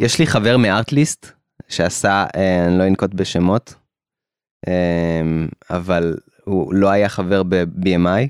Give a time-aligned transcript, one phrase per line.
[0.00, 1.26] יש לי חבר מארטליסט
[1.68, 3.74] שעשה, אה, אני לא אנקוט בשמות,
[4.68, 5.22] אה,
[5.70, 8.28] אבל הוא לא היה חבר ב-BMI.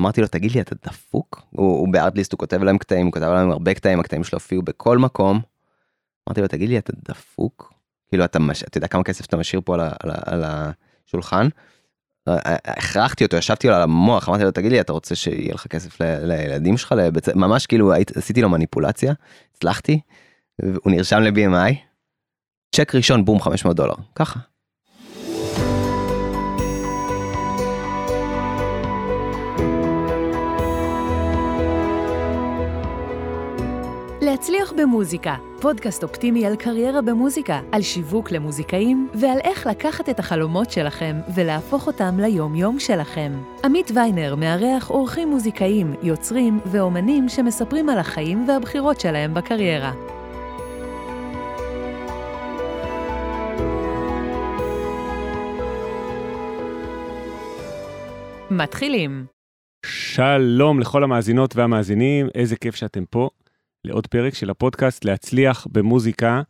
[0.00, 1.42] אמרתי לו, תגיד לי, אתה דפוק?
[1.50, 4.62] הוא, הוא בארטליסט, הוא כותב להם קטעים, הוא כותב להם הרבה קטעים, הקטעים שלו הופיעו
[4.62, 5.40] בכל מקום.
[6.28, 7.72] אמרתי לו, תגיד לי, אתה דפוק?
[8.08, 8.62] כאילו, אתה, מש...
[8.62, 9.80] אתה יודע כמה כסף אתה משאיר פה על.
[9.80, 10.10] על.
[10.26, 11.48] על השולחן?
[12.64, 16.00] הכרחתי אותו, ישבתי לו על המוח, אמרתי לו, תגיד לי, אתה רוצה שיהיה לך כסף
[16.00, 16.04] ל...
[16.26, 16.92] לילדים שלך?
[16.92, 17.28] לבצ...
[17.28, 17.92] ממש כאילו.
[18.14, 19.12] עשיתי לו מניפולציה,
[19.54, 20.00] הצלחתי,
[20.62, 21.74] הוא נרשם ל-BMI,
[22.76, 24.40] צ'ק ראשון, בום, 500 דולר, ככה.
[34.22, 40.70] להצליח במוזיקה, פודקאסט אופטימי על קריירה במוזיקה, על שיווק למוזיקאים ועל איך לקחת את החלומות
[40.70, 43.32] שלכם ולהפוך אותם ליום-יום שלכם.
[43.64, 49.92] עמית ויינר מארח אורחים מוזיקאים, יוצרים ואומנים שמספרים על החיים והבחירות שלהם בקריירה.
[58.56, 59.26] מתחילים.
[59.86, 63.30] שלום לכל המאזינות והמאזינים, איזה כיף שאתם פה.
[63.84, 66.42] לעוד פרק של הפודקאסט להצליח במוזיקה.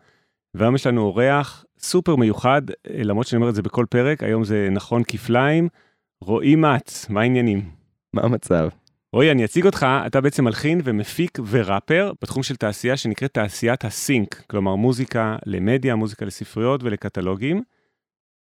[0.55, 4.69] והיום יש לנו אורח סופר מיוחד, למרות שאני אומר את זה בכל פרק, היום זה
[4.71, 5.69] נכון כפליים.
[6.21, 7.71] רועי מצ, מה העניינים?
[8.15, 8.69] מה המצב?
[9.13, 14.43] רועי, אני אציג אותך, אתה בעצם מלחין ומפיק וראפר בתחום של תעשייה שנקראת תעשיית הסינק,
[14.47, 17.63] כלומר מוזיקה למדיה, מוזיקה לספריות ולקטלוגים,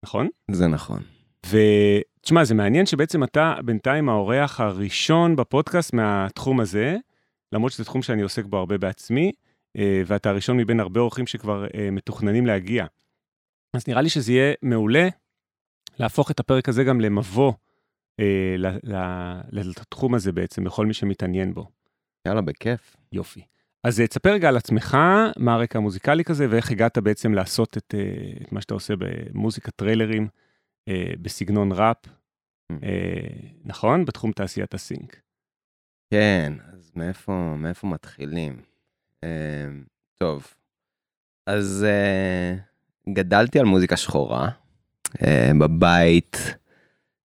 [0.06, 0.28] נכון?
[0.52, 1.00] זה נכון.
[1.46, 6.98] ותשמע, זה מעניין שבעצם אתה בינתיים האורח הראשון בפודקאסט מהתחום הזה.
[7.54, 9.32] למרות שזה תחום שאני עוסק בו הרבה בעצמי,
[9.78, 12.86] אה, ואתה הראשון מבין הרבה אורחים שכבר אה, מתוכננים להגיע.
[13.74, 15.08] אז נראה לי שזה יהיה מעולה
[16.00, 17.54] להפוך את הפרק הזה גם למבוא
[18.20, 18.56] אה,
[19.52, 21.68] לתחום הזה בעצם, לכל מי שמתעניין בו.
[22.28, 22.96] יאללה, בכיף.
[23.12, 23.42] יופי.
[23.84, 24.98] אז תספר רגע על עצמך,
[25.38, 27.96] מה הרקע המוזיקלי כזה, ואיך הגעת בעצם לעשות את,
[28.42, 30.28] את מה שאתה עושה במוזיקה טריילרים,
[31.22, 31.98] בסגנון ראפ,
[32.72, 32.76] mm.
[33.66, 34.06] נכון?
[34.06, 35.22] בתחום תעשיית הסינק.
[36.14, 36.54] כן,
[36.96, 38.62] מאיפה, מאיפה מתחילים?
[39.26, 39.28] Uh,
[40.20, 40.48] טוב,
[41.48, 44.50] אז uh, גדלתי על מוזיקה שחורה.
[45.10, 45.20] Uh,
[45.60, 46.38] בבית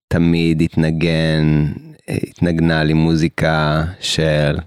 [0.07, 1.65] תמיד התנגן,
[2.07, 4.57] התנגנה לי מוזיקה של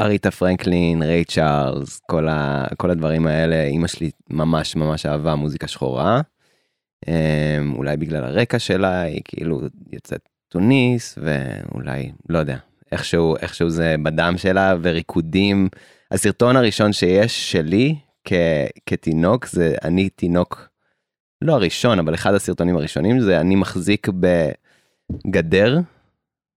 [0.00, 3.62] אריתה פרנקלין, ריי צ'ארלס, כל, ה, כל הדברים האלה.
[3.62, 6.20] אימא שלי ממש ממש אהבה מוזיקה שחורה.
[7.06, 9.60] Um, אולי בגלל הרקע שלה, היא כאילו
[9.92, 12.56] יוצאת טוניס, ואולי, לא יודע,
[12.92, 15.68] איכשהו, איכשהו זה בדם שלה וריקודים.
[16.10, 18.32] הסרטון הראשון שיש שלי כ,
[18.86, 20.68] כתינוק זה אני תינוק,
[21.42, 24.08] לא הראשון, אבל אחד הסרטונים הראשונים זה אני מחזיק
[25.26, 25.78] בגדר,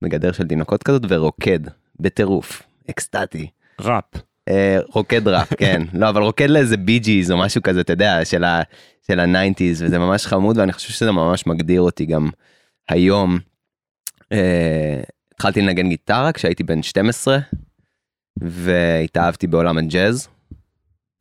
[0.04, 1.60] בגדר של תינוקות כזאת ורוקד
[2.00, 3.50] בטירוף, אקסטטי.
[3.82, 4.33] ראפ.
[4.50, 5.82] אה, רוקד ראפ, כן.
[5.94, 8.62] לא, אבל רוקד לאיזה Bee Gees או משהו כזה, אתה יודע, של ה...
[9.08, 12.30] של ה nineties וזה ממש חמוד ואני חושב שזה ממש מגדיר אותי גם
[12.90, 13.40] היום.
[14.32, 15.02] אה,
[15.34, 17.38] התחלתי לנגן גיטרה כשהייתי בן 12,
[18.40, 20.28] והתאהבתי בעולם הג'אז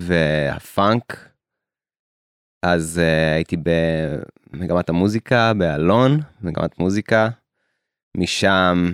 [0.02, 1.28] והפאנק.
[2.62, 3.56] אז uh, הייתי
[4.52, 7.28] במגמת המוזיקה באלון, מגמת מוזיקה.
[8.16, 8.92] משם,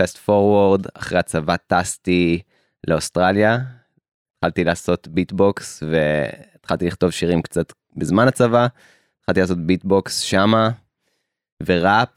[0.00, 2.42] fast forward, אחרי הצבא טסתי
[2.86, 3.58] לאוסטרליה.
[4.36, 8.66] התחלתי לעשות beatbox והתחלתי לכתוב שירים קצת בזמן הצבא.
[9.20, 10.70] התחלתי לעשות beatbox שמה
[11.66, 12.08] וראפ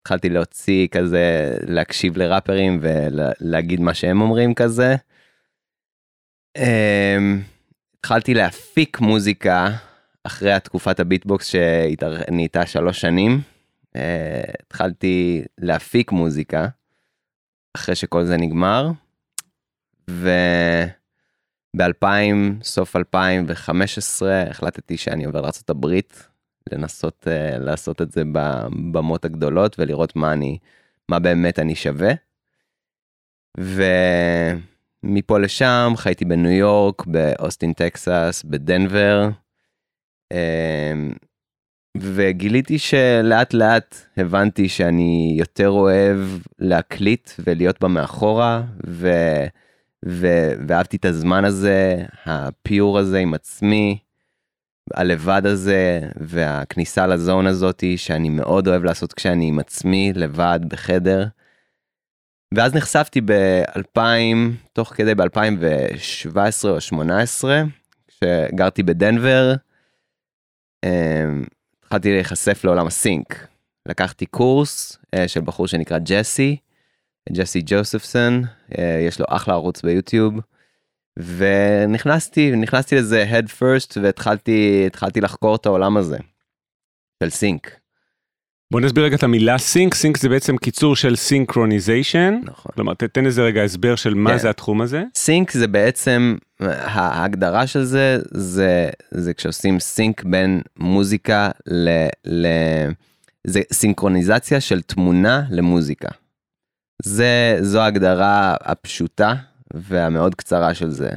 [0.00, 4.96] התחלתי להוציא כזה, להקשיב לראפרים ולהגיד מה שהם אומרים כזה.
[6.58, 6.60] Um,
[7.98, 9.68] התחלתי להפיק מוזיקה
[10.24, 13.40] אחרי התקופת הביטבוקס שנהייתה שלוש שנים.
[13.96, 14.00] Uh,
[14.66, 16.68] התחלתי להפיק מוזיקה
[17.76, 18.90] אחרי שכל זה נגמר.
[20.08, 20.24] וב-2000,
[22.62, 25.86] סוף 2015, החלטתי שאני עובר לארה"ב
[26.72, 30.58] לנסות uh, לעשות את זה בבמות הגדולות ולראות מה אני,
[31.08, 32.12] מה באמת אני שווה.
[33.58, 39.28] ומפה לשם חייתי בניו יורק, באוסטין טקסס, בדנבר.
[40.32, 40.36] Uh,
[42.00, 46.18] וגיליתי שלאט לאט הבנתי שאני יותר אוהב
[46.58, 49.10] להקליט ולהיות בה מאחורה, ו...
[50.06, 50.26] ו...
[50.66, 53.98] ואהבתי את הזמן הזה, הפיור הזה עם עצמי,
[54.94, 61.26] הלבד הזה והכניסה לזון הזאתי שאני מאוד אוהב לעשות כשאני עם עצמי לבד בחדר.
[62.54, 64.00] ואז נחשפתי ב-2000,
[64.72, 67.62] תוך כדי ב-2017 או 2018,
[68.08, 69.54] כשגרתי בדנבר,
[70.84, 71.44] אמ,
[71.86, 73.46] התחלתי להיחשף לעולם הסינק.
[73.88, 76.56] לקחתי קורס אה, של בחור שנקרא ג'סי,
[77.32, 78.42] ג'סי ג'וספסון,
[78.78, 80.34] אה, יש לו אחלה ערוץ ביוטיוב.
[81.18, 86.18] ונכנסתי, נכנסתי לזה head first והתחלתי, התחלתי לחקור את העולם הזה
[87.22, 87.80] של סינק.
[88.70, 92.40] בוא נסביר רגע את המילה sync, sync זה בעצם קיצור של synchronization.
[92.42, 92.72] נכון.
[92.74, 94.38] כלומר, תתן איזה רגע הסבר של מה כן.
[94.38, 95.02] זה התחום הזה.
[95.14, 101.88] sync זה בעצם, ההגדרה של זה, זה, זה כשעושים sync בין מוזיקה ל...
[102.26, 102.46] ל
[103.46, 106.08] זה סינכרוניזציה של תמונה למוזיקה.
[107.02, 109.34] זה, זו ההגדרה הפשוטה
[109.74, 111.10] והמאוד קצרה של זה.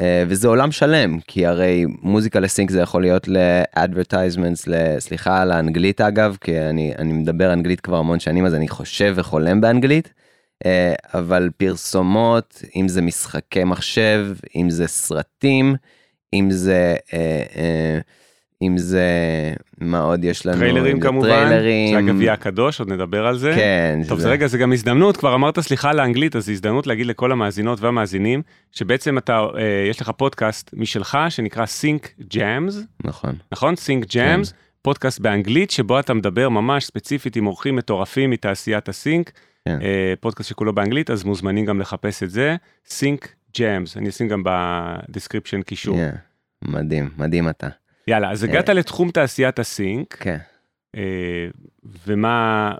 [0.00, 5.52] אה, וזה עולם שלם, כי הרי מוזיקה ל sync זה יכול להיות ל-advertisements, סליחה על
[5.52, 10.12] האנגלית אגב, כי אני, אני מדבר אנגלית כבר המון שנים, אז אני חושב וחולם באנגלית.
[10.66, 14.26] אה, אבל פרסומות, אם זה משחקי מחשב,
[14.56, 15.74] אם זה סרטים,
[16.34, 17.98] אם זה, אה, אה,
[18.62, 19.04] אם זה,
[19.80, 20.58] מה עוד יש לנו?
[20.58, 21.92] טריילרים כמובן, טריילרים.
[21.94, 23.52] זה הגביע הקדוש, עוד נדבר על זה.
[23.56, 23.98] כן.
[24.08, 26.86] טוב, שזה- זה רגע, זה גם הזדמנות, כבר אמרת סליחה על האנגלית, אז זו הזדמנות
[26.86, 28.42] להגיד לכל המאזינות והמאזינים,
[28.72, 32.74] שבעצם אתה, אה, יש לך פודקאסט משלך, שנקרא Sync Jams,
[33.04, 33.34] נכון.
[33.52, 33.74] נכון?
[33.74, 34.52] Sync Jams,
[34.82, 39.32] פודקאסט באנגלית, שבו אתה מדבר ממש ספציפית עם אורחים מטורפים מתעשיית ה sync,
[39.64, 39.78] כן.
[39.82, 42.56] אה, פודקאסט שכולו באנגלית, אז מוזמנים גם לחפש את זה,
[42.88, 43.26] Sync
[43.58, 45.96] Jams, אני אשים גם ב description קישור.
[45.96, 46.16] Yeah.
[46.68, 47.68] מדהים, מדהים אתה.
[48.10, 50.38] יאללה, אז הגעת לתחום תעשיית ה sync, כן.
[50.96, 51.48] אה,
[52.06, 52.72] ומה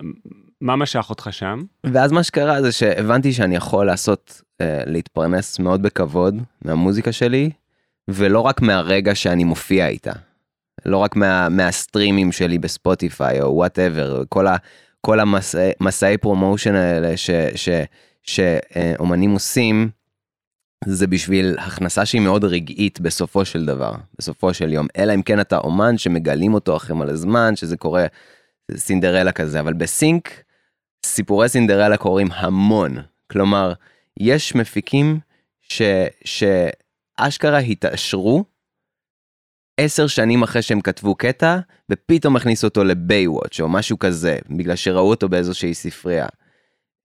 [0.60, 1.62] מה משך אותך שם?
[1.84, 7.50] ואז מה שקרה זה שהבנתי שאני יכול לעשות, אה, להתפרנס מאוד בכבוד מהמוזיקה שלי,
[8.08, 10.12] ולא רק מהרגע שאני מופיע איתה.
[10.86, 14.56] לא רק מה, מהסטרימים שלי בספוטיפיי או whatever, כל, ה,
[15.00, 17.68] כל המסעי, מסעי promotion האלה ש, ש,
[18.22, 19.90] שאומנים עושים,
[20.84, 24.86] זה בשביל הכנסה שהיא מאוד רגעית בסופו של דבר, בסופו של יום.
[24.96, 28.06] אלא אם כן אתה אומן שמגלים אותו אחרי מלא זמן, שזה קורה
[28.76, 30.42] סינדרלה כזה, אבל ב sync,
[31.06, 32.96] סיפורי סינדרלה קורים המון.
[33.30, 33.72] כלומר,
[34.20, 35.20] יש מפיקים
[35.60, 35.82] ש,
[36.24, 38.44] שאשכרה התעשרו
[39.80, 41.58] עשר שנים אחרי שהם כתבו קטע,
[41.90, 46.26] ופתאום הכניסו אותו לבייוואץ' או משהו כזה, בגלל שראו אותו באיזושהי ספרייה.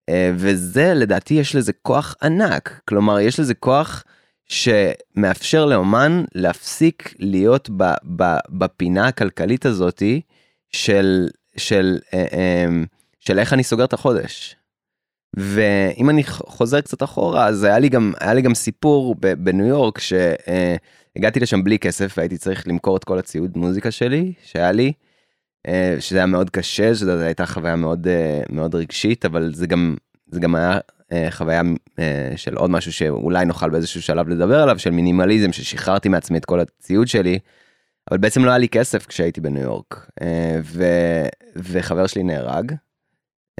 [0.09, 2.81] אה, וזה, לדעתי, יש לזה כוח ענק.
[2.89, 4.03] כלומר, יש לזה כוח
[4.47, 7.83] שמאפשר לאומן להפסיק להיות ב,
[8.15, 10.21] ב, בפינה הכלכלית הזאתי
[10.71, 12.65] של, של, אה, אה,
[13.19, 14.55] של איך אני סוגר את החודש.
[15.37, 19.99] ואם אני חוזר קצת אחורה, אז היה לי גם, היה לי גם סיפור בניו יורק,
[19.99, 24.93] שהגעתי לשם בלי כסף והייתי צריך למכור את כל הציוד מוזיקה שלי, שהיה לי,
[25.99, 29.95] שזה היה מאוד קשה, שזו הייתה חוויה מאוד, אה, מאוד רגשית, אבל זה גם,
[30.27, 30.79] זה גם היה
[31.11, 31.61] אה, חוויה
[31.99, 36.45] אה, של עוד משהו שאולי נוכל באיזשהו שלב לדבר עליו, של מינימליזם, ששחררתי מעצמי את
[36.45, 37.39] כל הציוד שלי,
[38.11, 40.83] אבל בעצם לא היה לי כסף כשהייתי בניו יורק, אה, ו,
[41.55, 42.71] וחבר שלי נהרג.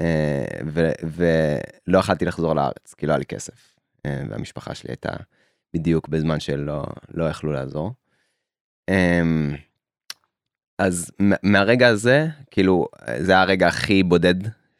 [0.00, 3.74] אה, ו- ולא יכלתי לחזור לארץ כי לא היה לי כסף
[4.06, 5.10] אה, והמשפחה שלי הייתה
[5.74, 7.92] בדיוק בזמן שלא לא יכלו לעזור.
[8.90, 9.54] אמ,
[10.78, 11.10] אז
[11.42, 12.88] מהרגע הזה כאילו
[13.18, 14.34] זה הרגע הכי בודד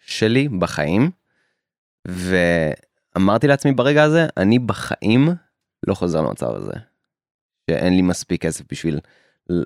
[0.07, 1.11] שלי בחיים
[2.09, 5.29] ואמרתי לעצמי ברגע הזה אני בחיים
[5.87, 6.73] לא חוזר למצב הזה.
[7.71, 9.01] שאין לי מספיק כסף בשביל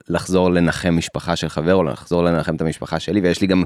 [0.08, 3.64] לחזור לנחם משפחה של חבר או לחזור לנחם את המשפחה שלי ויש לי גם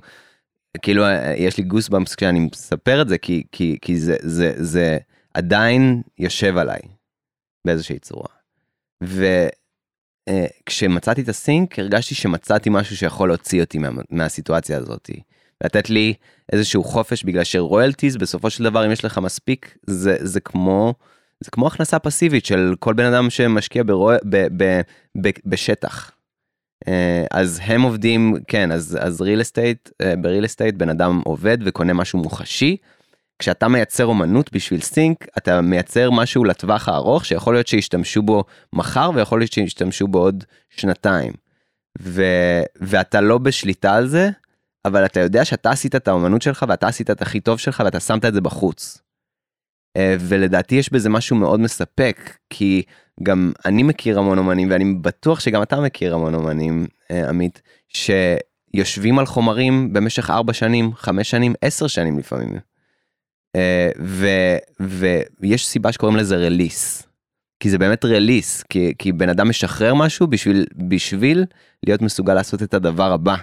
[0.83, 1.05] כאילו
[1.37, 4.99] יש לי גוס במפס כשאני מספר את זה כי כי כי זה זה זה
[5.35, 6.81] עדיין יושב עליי
[7.67, 8.29] באיזושהי צורה.
[10.31, 15.11] וכשמצאתי את הסינק הרגשתי שמצאתי משהו שיכול להוציא אותי מה, מהסיטואציה הזאת.
[15.65, 16.15] לתת לי
[16.53, 20.95] איזשהו חופש בגלל שרויאלטיז בסופו של דבר אם יש לך מספיק זה זה כמו
[21.41, 24.81] זה כמו הכנסה פסיבית של כל בן אדם שמשקיע ברוע, ב, ב,
[25.23, 26.11] ב, בשטח.
[26.89, 31.93] אה, אז הם עובדים כן אז אז estate אה, ב-real estate בן אדם עובד וקונה
[31.93, 32.77] משהו מוחשי.
[33.39, 39.11] כשאתה מייצר אומנות בשביל סינק אתה מייצר משהו לטווח הארוך שיכול להיות שישתמשו בו מחר
[39.15, 41.33] ויכול להיות שישתמשו בו עוד שנתיים.
[42.01, 42.23] ו,
[42.81, 44.31] ואתה לא בשליטה על זה
[44.85, 48.01] אבל אתה יודע שאתה עשית את האומנות שלך ואתה עשית את הכי טוב שלך ואתה
[48.01, 48.99] שמת את זה בחוץ.
[49.97, 52.83] אה, ולדעתי יש בזה משהו מאוד מספק כי
[53.23, 59.19] גם אני מכיר המון אומנים ואני בטוח שגם אתה מכיר המון אומנים אה, עמית שיושבים
[59.19, 62.74] על חומרים במשך 4 שנים 5 שנים 10 שנים לפעמים.
[63.57, 63.89] אה,
[65.41, 67.03] ויש סיבה שקוראים לזה רליס.
[67.61, 71.45] כי זה באמת רליס כי, כי בן אדם משחרר משהו בשביל בשביל
[71.87, 73.35] להיות מסוגל לעשות את הדבר הבא.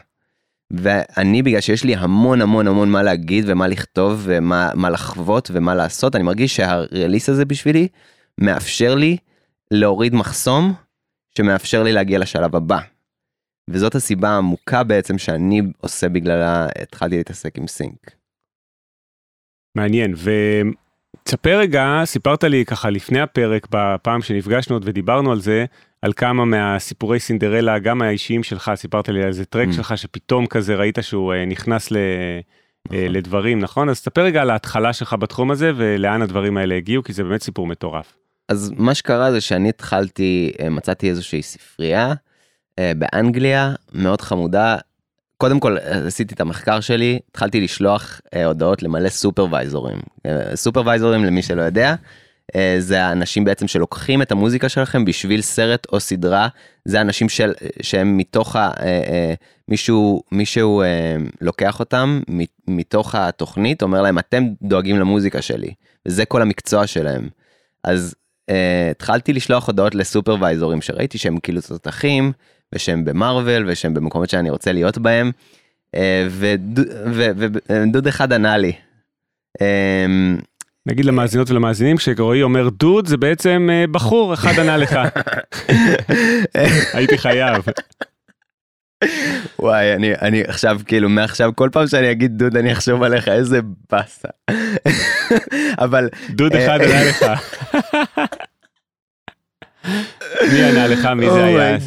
[0.71, 5.75] ואני בגלל שיש לי המון המון המון מה להגיד ומה לכתוב ומה מה לחוות ומה
[5.75, 7.87] לעשות אני מרגיש שהרליס הזה בשבילי
[8.37, 9.17] מאפשר לי
[9.71, 10.73] להוריד מחסום
[11.37, 12.79] שמאפשר לי להגיע לשלב הבא.
[13.69, 18.20] וזאת הסיבה העמוקה בעצם שאני עושה בגללה התחלתי להתעסק עם סינק.
[19.75, 20.13] מעניין,
[21.23, 25.65] תספר רגע, סיפרת לי ככה לפני הפרק, בפעם שנפגשנו עוד ודיברנו על זה,
[26.01, 29.73] על כמה מהסיפורי סינדרלה, גם האישיים שלך, סיפרת לי על איזה טרק Mm.
[29.73, 31.97] שלך שפתאום כזה ראית שהוא אה, נכנס ל...
[32.87, 32.99] נכון.
[32.99, 33.89] אה, לדברים, נכון?
[33.89, 37.41] אז תספר רגע על ההתחלה שלך בתחום הזה ולאן הדברים האלה הגיעו, כי זה באמת
[37.43, 38.17] סיפור מטורף.
[38.49, 42.13] אז מה שקרה זה שאני התחלתי, אה, מצאתי איזושהי ספרייה
[42.79, 44.77] באנגליה, מאוד חמודה.
[45.41, 49.97] קודם כל אה, עשיתי את המחקר שלי, התחלתי לשלוח אה, הודעות למלא סופרוויזורים.
[50.25, 51.95] אה, סופרוויזורים למי שלא יודע,
[52.55, 56.47] אה, זה האנשים בעצם שלוקחים את המוזיקה שלכם בשביל סרט או סדרה,
[56.85, 58.71] זה אנשים של, שהם מתוך ה...
[58.79, 59.33] אה, אה,
[59.67, 62.21] מישהו, מישהו אה, לוקח אותם
[62.67, 65.73] מתוך התוכנית, אומר להם אתם דואגים למוזיקה שלי,
[66.07, 67.29] וזה כל המקצוע שלהם.
[67.83, 68.15] אז
[68.51, 68.53] uh,
[68.91, 72.31] התחלתי לשלוח הודעות לסופרוויזורים שראיתי שהם כאילו תותחים
[72.75, 75.31] ושהם במרוויל ושהם במקומות שאני רוצה להיות בהם
[75.95, 75.99] uh,
[77.69, 78.73] ודוד אחד ענה לי.
[79.57, 80.41] Um,
[80.85, 84.99] נגיד למאזינות ולמאזינים, כשרועי אומר דוד, זה בעצם אה, בחור, אחד ענה לך.
[86.93, 87.63] הייתי חייב.
[89.59, 93.59] וואי אני אני עכשיו כאילו מעכשיו כל פעם שאני אגיד דוד אני אחשוב עליך איזה
[93.91, 94.27] באסה.
[95.85, 97.25] אבל דוד אחד ענה לך.
[100.53, 101.05] מי ענה לך?
[101.05, 101.77] מי זה היה?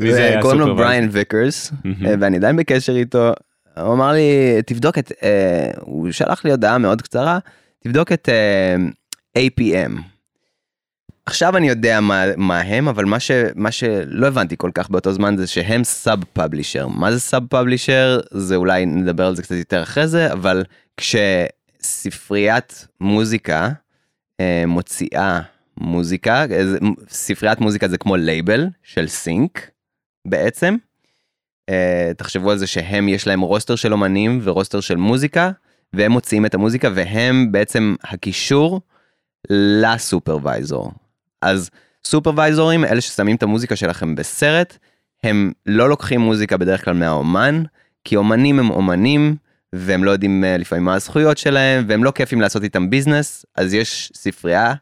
[0.00, 0.76] מי זה היה Oh קוראים לו?
[0.76, 1.72] בריין ויקרס.
[1.86, 3.32] אה, ואני עדיין בקשר איתו.
[3.80, 7.38] הוא אמר לי תבדוק את אה, הוא שלח לי הודעה מאוד קצרה
[7.84, 8.76] תבדוק את אה,
[9.38, 10.00] APM.
[11.26, 15.12] עכשיו אני יודע מה, מה הם אבל מה, ש, מה שלא הבנתי כל כך באותו
[15.12, 19.54] זמן זה שהם sub publisher מה זה sub publisher זה אולי נדבר על זה קצת
[19.54, 20.64] יותר אחרי זה אבל
[20.96, 23.68] כשספריית מוזיקה
[24.40, 25.40] אה, מוציאה
[25.80, 26.62] מוזיקה אה,
[27.08, 29.70] ספריית מוזיקה זה כמו לייבל של sync
[30.26, 30.76] בעצם.
[31.70, 35.50] אה, תחשבו על זה שהם יש להם roster של אומנים ו roster של מוזיקה
[35.92, 38.80] והם מוציאים את המוזיקה והם בעצם הקישור
[39.50, 40.92] ל supervisor.
[41.42, 41.70] אז
[42.04, 44.78] סופרוויזורים אלה ששמים את המוזיקה שלכם בסרט
[45.24, 47.62] הם לא לוקחים מוזיקה בדרך כלל מהאומן
[48.04, 49.36] כי אומנים הם אומנים
[49.72, 53.74] והם לא יודעים אה, לפעמים מה הזכויות שלהם והם לא כיפים לעשות איתם business אז
[53.74, 54.74] יש ספרייה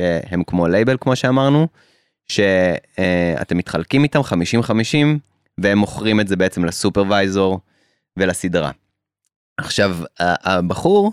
[0.00, 1.68] שהם כמו לייבל כמו שאמרנו
[2.28, 4.24] שאתם מתחלקים איתם 50-50
[5.58, 7.60] והם מוכרים את זה בעצם ל supervisor
[8.16, 8.70] ולסדרה.
[9.58, 11.12] עכשיו הבחור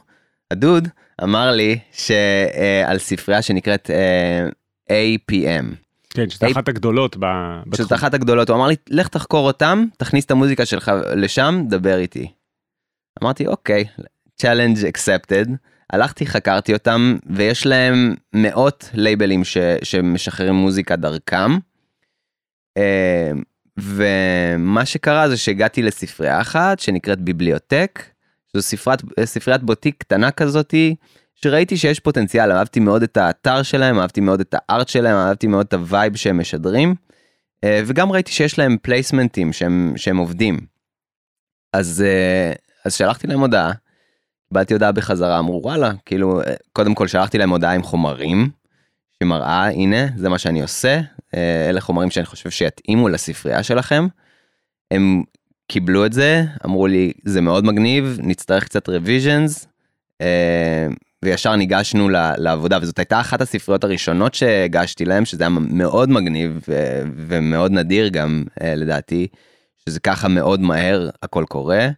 [0.52, 0.88] הדוד
[1.24, 4.48] אמר לי שעל ספרייה שנקראת אה,
[4.90, 5.76] APM
[6.10, 7.76] כן, שזו אחת הגדולות בתחום.
[7.76, 11.98] שזאת אחת הגדולות הוא אמר לי לך תחקור אותם תכניס את המוזיקה שלך לשם דבר
[11.98, 12.32] איתי.
[13.24, 13.86] אמרתי אוקיי
[14.42, 15.50] challenge accepted
[15.94, 21.52] הלכתי חקרתי אותם ויש להם מאות לייבלים ש, שמשחררים מוזיקה דרכם.
[22.78, 23.32] אה,
[23.78, 28.04] ומה שקרה זה שהגעתי לספרייה אחת שנקראת ביבליותק
[28.54, 30.96] זו ספרת, ספריית בוטיק קטנה כזאתי
[31.36, 35.48] שראיתי שיש פוטנציאל אהבתי מאוד את האתר שלהם אהבתי מאוד את ה art שלהם אהבתי
[35.48, 36.96] מאוד את ה vibe שהם משדרים
[37.64, 40.60] אה, וגם ראיתי שיש להם פלייסמנטים שהם, שהם עובדים.
[41.74, 42.54] אז, אה,
[42.86, 43.72] אז שלחתי להם הודעה,
[44.54, 48.50] קיבלתי הודעה בחזרה אמרו וואלה כאילו אה, קודם כל שלחתי להם הודעה עם חומרים
[49.20, 51.00] שמראה הנה זה מה שאני עושה
[51.36, 54.08] אה, אלה חומרים שאני חושב שיתאימו לספרייה שלכם.
[54.92, 55.24] הם
[55.68, 59.68] קיבלו את זה אמרו לי זה מאוד מגניב נצטרך קצת רוויז'נס
[61.24, 66.66] וישר ניגשנו לעבודה וזאת הייתה אחת הספריות הראשונות שהגשתי להם שזה היה מאוד מגניב
[67.16, 69.28] ומאוד נדיר גם אה, לדעתי
[69.86, 71.90] שזה ככה מאוד מהר הכל קורה.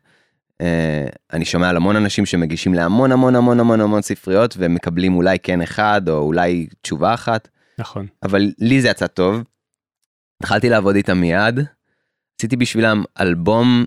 [0.62, 5.40] אה, אני שומע על המון אנשים שמגישים להמון המון המון המון המון ספריות ומקבלים אולי
[5.40, 7.48] כן אחד או אולי תשובה אחת
[7.80, 8.08] נכון.
[8.24, 9.44] אבל לי זה יצא טוב.
[10.42, 11.60] התחלתי לעבוד איתם מיד.
[12.40, 13.86] עשיתי בשבילם אלבום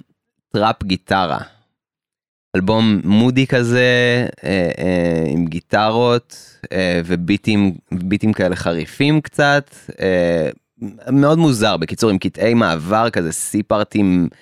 [0.52, 1.38] trap גיטרה.
[2.56, 3.86] אלבום moody כזה
[4.44, 10.50] אה, אה, עם גיטרות אה, וביטים ביטים כאלה חריפים קצת אה,
[11.12, 14.38] מאוד מוזר בקיצור עם קטעי מעבר כזה C פארטים אה,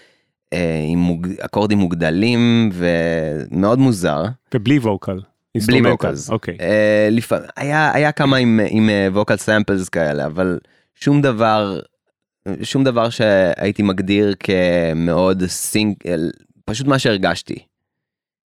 [0.88, 1.28] עם מוג...
[1.40, 4.24] אקורדים מוגדלים ומאוד מוזר.
[4.54, 5.20] ובלי vocal.
[5.66, 5.90] בלי.
[5.90, 6.30] Vocals.
[6.30, 6.56] אוקיי.
[6.60, 10.58] אה, לפעמים היה היה כמה עם עם vocal samples כאלה אבל
[10.94, 11.80] שום דבר
[12.62, 15.96] שום דבר שהייתי מגדיר כמאוד sync
[16.64, 17.58] פשוט מה שהרגשתי.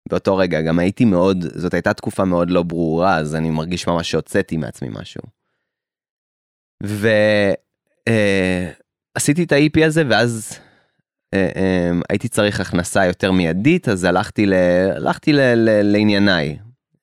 [0.10, 4.12] באותו רגע גם הייתי מאוד זאת הייתה תקופה מאוד לא ברורה אז אני מרגיש ממש
[4.12, 5.22] שהוצאתי מעצמי משהו.
[9.18, 10.69] ועשיתי את ה-EP הזה ואז אה, אה,
[12.10, 14.54] הייתי צריך הכנסה יותר מיידית אז הלכתי ל...
[14.96, 15.40] הלכתי ל...
[15.40, 15.92] ל...
[15.92, 16.58] לענייניי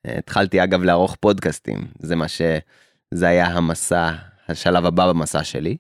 [0.05, 4.13] התחלתי אגב לערוך פודקאסטים זה מה שזה היה המסע
[4.49, 5.77] השלב הבא במסע שלי.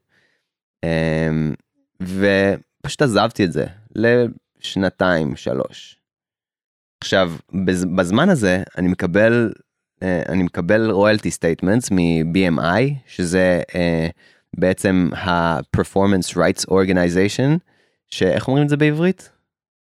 [0.84, 1.54] אמ,
[2.02, 5.96] ופשוט עזבתי את זה לשנתיים שלוש.
[7.00, 9.52] עכשיו בז- בזמן הזה אני מקבל
[10.02, 14.08] אה, אני מקבל royalty statements מ-BMI, שזה אה,
[14.56, 17.58] בעצם ה-Performance Rights Organization,
[18.10, 19.30] שאיך אומרים את זה בעברית?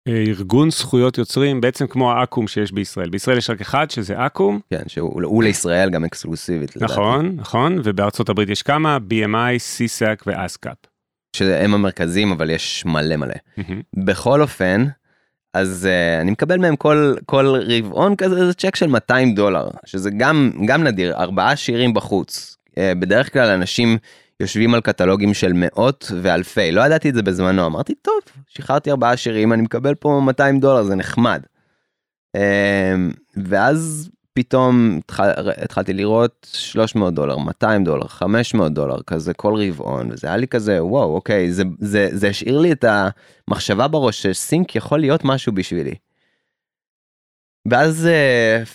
[0.07, 4.59] אה, ארגון זכויות יוצרים בעצם כמו האקו"ם שיש בישראל בישראל יש רק אחד שזה אקו"ם
[4.69, 10.77] כן שהוא לישראל גם אקסקלוסיבית נכון נכון ובארצות הברית יש כמה BMI, CSAC ואסקאפ.
[11.35, 13.35] שהם המרכזים אבל יש מלא מלא.
[13.95, 14.85] בכל אופן
[15.53, 20.09] אז uh, אני מקבל מהם כל כל רבעון כזה זה צ'ק של 200 דולר שזה
[20.17, 23.97] גם גם נדיר ארבעה שירים בחוץ uh, בדרך כלל אנשים
[24.39, 29.17] יושבים על קטלוגים של מאות ואלפי לא ידעתי את זה בזמנו אמרתי טוב שחררתי ארבעה
[29.17, 31.41] שירים אני מקבל פה 200 דולר זה נחמד.
[32.37, 32.39] Uh,
[33.37, 35.29] ואז פתאום התחל,
[35.63, 40.83] התחלתי לראות 300 דולר 200 דולר 500 דולר כזה כל רבעון וזה היה לי כזה
[40.83, 42.85] וואו אוקיי זה זה זה השאיר לי את
[43.47, 45.95] המחשבה בראש שסינק יכול להיות משהו בשבילי.
[47.67, 48.09] ואז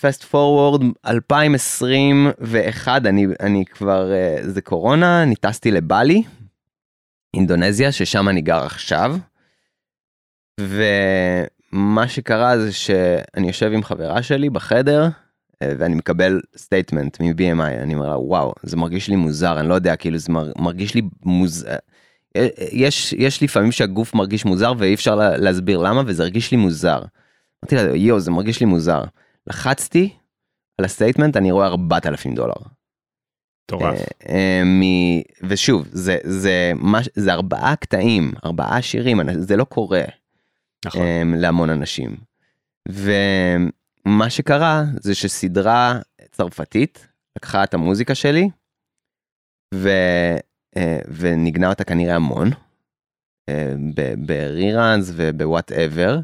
[0.01, 6.23] Fast forward 2021 אני אני כבר אה, זה קורונה אני טסתי לבלי
[7.35, 9.17] אינדונזיה ששם אני גר עכשיו.
[10.59, 15.07] ומה שקרה זה שאני יושב עם חברה שלי בחדר
[15.63, 19.95] ואני מקבל statement מ-BMI אני אומר לה וואו זה מרגיש לי מוזר אני לא יודע
[19.95, 21.75] כאילו זה מרגיש לי מוזר.
[22.71, 27.01] יש יש לפעמים שהגוף מרגיש מוזר ואי אפשר להסביר למה וזה הרגיש לי מוזר.
[27.63, 29.03] אמרתי לה יואו זה מרגיש לי מוזר.
[29.47, 30.15] לחצתי
[30.77, 32.53] על ה statement אני רואה 4,000 דולר.
[33.69, 33.99] מטורף.
[34.29, 34.61] אה,
[35.43, 36.71] ושוב זה זה
[37.15, 40.03] זה ארבעה קטעים ארבעה שירים זה לא קורה
[40.85, 41.01] נכון.
[41.35, 42.15] להמון אנשים.
[44.05, 45.99] מה שקרה זה שסדרה
[46.31, 48.49] צרפתית לקחה את המוזיקה שלי
[49.73, 49.89] ו,
[50.77, 52.49] אה, ונגנה אותה כנראה המון
[54.17, 56.19] בריראנס ובוואטאבר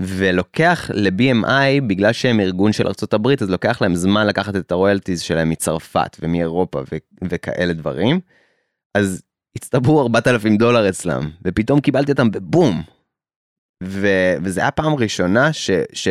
[0.00, 5.50] ולוקח ל-BMI בגלל שהם ארגון של הברית אז לוקח להם זמן לקחת את הרויאלטיז שלהם
[5.50, 8.20] מצרפת ומאירופה ו- וכאלה דברים
[8.94, 9.22] אז
[9.56, 12.82] הצטברו 4,000 דולר אצלם ופתאום קיבלתי אותם בבום.
[13.84, 15.70] ו- וזה היה פעם ראשונה ש...
[15.92, 16.08] ש-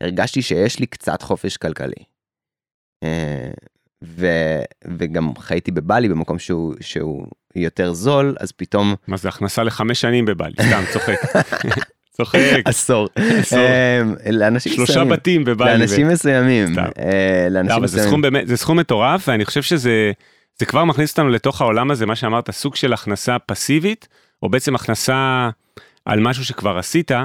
[0.00, 2.04] הרגשתי שיש לי קצת חופש כלכלי.
[3.04, 3.50] אה,
[4.04, 4.26] ו,
[4.98, 10.24] וגם חייתי בבלי במקום שהוא שהוא יותר זול אז פתאום מה זה הכנסה לחמש שנים
[10.24, 11.18] בבלי סתם צוחק.
[12.16, 12.38] צוחק.
[12.64, 13.08] עשור.
[14.30, 17.86] לאנשים שלושה בתים בבלי לאנשים מסוימים אה, לאנשים
[18.44, 20.12] זה סכום מטורף ואני חושב שזה
[20.58, 24.08] זה כבר מכניס אותנו לתוך העולם הזה מה שאמרת סוג של הכנסה פסיבית
[24.42, 25.50] או בעצם הכנסה
[26.04, 27.24] על משהו שכבר עשית כן.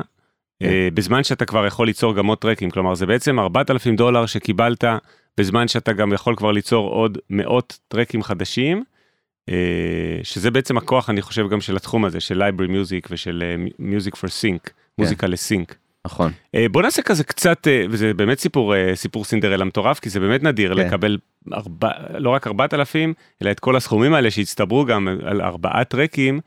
[0.62, 2.70] אה, בזמן שאתה כבר יכול ליצור גם עוד טרקים.
[2.70, 4.84] כלומר זה בעצם 4,000 דולר שקיבלת
[5.38, 8.84] בזמן שאתה גם יכול כבר ליצור עוד מאות טרקים חדשים.
[9.50, 9.56] אה,
[10.24, 14.16] שזה בעצם הכוח אני חושב גם של התחום הזה של library music ושל אה, music
[14.16, 15.76] for sync מוזיקה לסינק.
[16.06, 16.32] נכון.
[16.72, 20.82] בוא נעשה כזה קצת וזה באמת סיפור סיפור סינדרלה מטורף כי זה באמת נדיר כן.
[20.82, 21.18] לקבל
[21.54, 26.40] ארבע, לא רק 4,000 אלא את כל הסכומים האלה שהצטברו גם על ארבעה טרקים.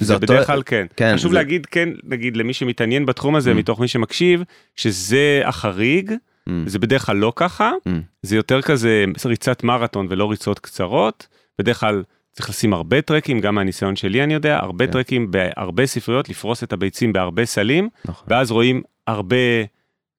[0.00, 0.86] זה בדרך כלל כן.
[0.96, 1.38] כן חשוב זה...
[1.38, 3.54] להגיד כן נגיד למי שמתעניין בתחום הזה mm.
[3.54, 4.42] מתוך מי שמקשיב
[4.76, 6.52] שזה החריג mm.
[6.66, 7.90] זה בדרך כלל לא ככה mm.
[8.22, 11.26] זה יותר כזה ריצת מרתון ולא ריצות קצרות
[11.58, 12.02] בדרך כלל
[12.34, 14.92] צריך לשים הרבה טרקים גם מהניסיון שלי אני יודע הרבה כן.
[14.92, 18.26] טרקים בהרבה ספריות לפרוס את הביצים בהרבה סלים נכון.
[18.28, 19.36] ואז רואים הרבה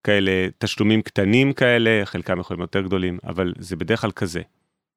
[0.03, 4.41] כאלה תשלומים קטנים כאלה חלקם יכולים יותר גדולים אבל זה בדרך כלל כזה.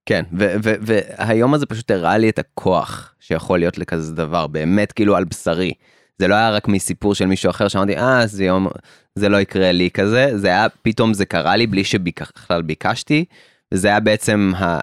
[0.06, 5.24] כן והיום הזה פשוט הראה לי את הכוח שיכול להיות לכזה דבר באמת כאילו על
[5.24, 5.72] בשרי.
[6.18, 8.68] זה לא היה רק מסיפור של מישהו אחר שאמרתי אה זה יום
[9.14, 13.24] זה לא יקרה לי כזה זה היה פתאום זה קרה לי בלי שבכלל ביקשתי
[13.74, 14.78] וזה היה בעצם ה...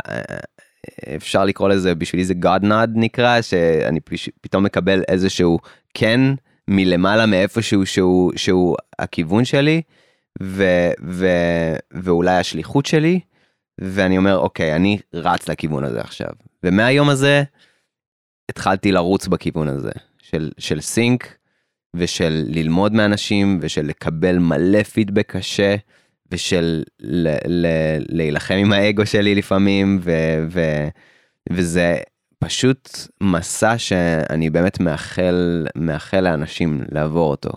[1.16, 4.00] אפשר לקרוא לזה בשבילי זה God nod נקרא שאני
[4.42, 5.60] פתאום מקבל איזשהו
[5.94, 6.22] כן
[6.68, 9.82] מלמעלה מאיפשהו שהוא שהוא הכיוון שלי
[10.44, 10.64] ו,
[11.08, 11.28] ו,
[11.92, 13.20] ואולי השליחות שלי.
[13.82, 16.30] ואני אומר אוקיי אני רץ לכיוון הזה עכשיו
[16.64, 17.44] ומהיום הזה
[18.50, 21.38] התחלתי לרוץ בכיוון הזה של של סינק
[21.96, 25.76] ושל ללמוד מאנשים ושל לקבל מלא פידבק קשה
[26.32, 27.68] ושל ל, ל,
[28.10, 30.12] להילחם עם האגו שלי לפעמים ו,
[30.50, 30.62] ו,
[31.50, 31.96] וזה
[32.40, 32.90] פשוט
[33.22, 37.52] מסע שאני באמת מאחל מאחל לאנשים לעבור אותו.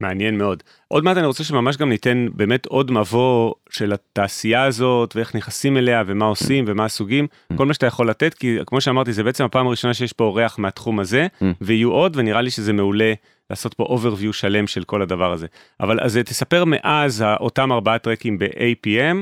[0.00, 0.62] מעניין מאוד.
[0.88, 5.76] עוד מעט אני רוצה שממש גם ניתן באמת עוד מבוא של התעשייה הזאת ואיך נכנסים
[5.76, 9.44] אליה ומה עושים ומה הסוגים כל מה שאתה יכול לתת כי כמו שאמרתי זה בעצם
[9.44, 11.26] הפעם הראשונה שיש פה אורח מהתחום הזה
[11.60, 13.12] ויהיו עוד ונראה לי שזה מעולה
[13.50, 15.46] לעשות פה overview שלם של כל הדבר הזה
[15.80, 19.16] אבל אז תספר מאז אותם ארבעה טרקים ב-APM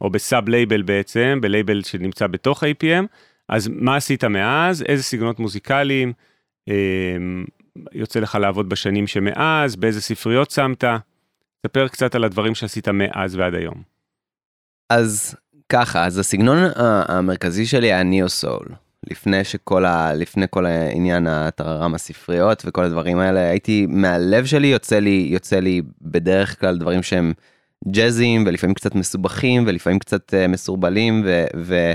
[0.00, 3.06] או ב sub label בעצם בלייבל שנמצא בתוך APM
[3.48, 6.12] אז מה עשית מאז איזה סגנונות מוזיקליים.
[6.68, 7.44] אמ,
[7.92, 10.84] יוצא לך לעבוד בשנים שמאז, באיזה ספריות שמת?
[11.66, 13.82] ספר קצת על הדברים שעשית מאז ועד היום.
[14.90, 15.36] אז
[15.68, 16.58] ככה, אז הסגנון
[17.08, 18.66] המרכזי שלי היה ניאו סול.
[19.10, 20.14] לפני שכל ה...
[20.14, 25.82] לפני כל העניין הטררם הספריות וכל הדברים האלה, הייתי, מהלב שלי יוצא לי, יוצא לי
[26.00, 27.32] בדרך כלל דברים שהם
[27.88, 31.44] ג'אזיים ולפעמים קצת מסובכים ולפעמים קצת uh, מסורבלים ו...
[31.56, 31.92] ו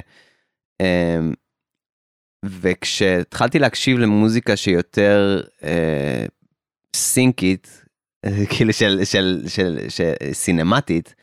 [0.82, 1.36] um,
[2.46, 5.66] וכשהתחלתי להקשיב למוזיקה שיותר uh,
[6.96, 7.86] סינקית,
[8.52, 11.16] כאילו של, של, של, של, של סינמטית,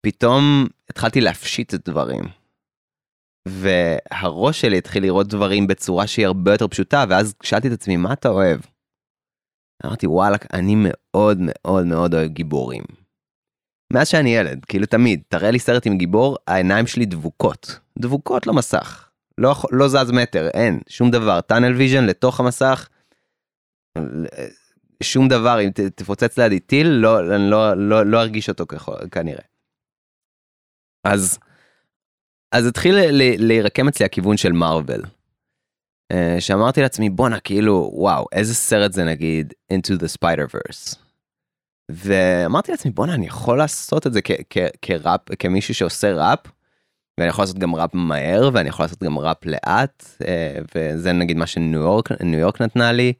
[0.00, 2.43] פתאום התחלתי להפשיט את דברים.
[3.48, 8.12] והראש שלי התחיל לראות דברים בצורה שהיא הרבה יותר פשוטה, ואז שאלתי את עצמי, מה
[8.12, 8.60] אתה אוהב?
[9.86, 12.84] אמרתי, וואלה, אני מאוד מאוד מאוד אוהב גיבורים.
[13.92, 17.80] מאז שאני ילד, כאילו תמיד, תראה לי סרט עם גיבור, העיניים שלי דבוקות.
[17.98, 19.08] דבוקות למסך.
[19.38, 21.40] לא, לא זז מטר, אין, שום דבר.
[21.40, 22.88] tunnel vision לתוך המסך,
[25.02, 29.44] שום דבר, אם תפוצץ לידי טיל, לא, אני לא, לא, לא ארגיש אותו ככל, כנראה.
[31.04, 31.38] אז,
[32.54, 32.96] אז התחיל
[33.38, 35.02] להירקם אצלי הכיוון של מארוול.
[36.12, 40.96] Uh, שאמרתי לעצמי בואנה כאילו וואו איזה סרט זה נגיד into the spider verse.
[41.90, 44.20] ואמרתי לעצמי בואנה אני יכול לעשות את זה
[44.82, 46.38] כראפ כמישהו שעושה ראפ.
[47.18, 50.24] ואני יכול לעשות גם ראפ מהר ואני יכול לעשות גם ראפ לאט uh,
[50.74, 53.12] וזה נגיד מה שניו יורק יורק נתנה לי.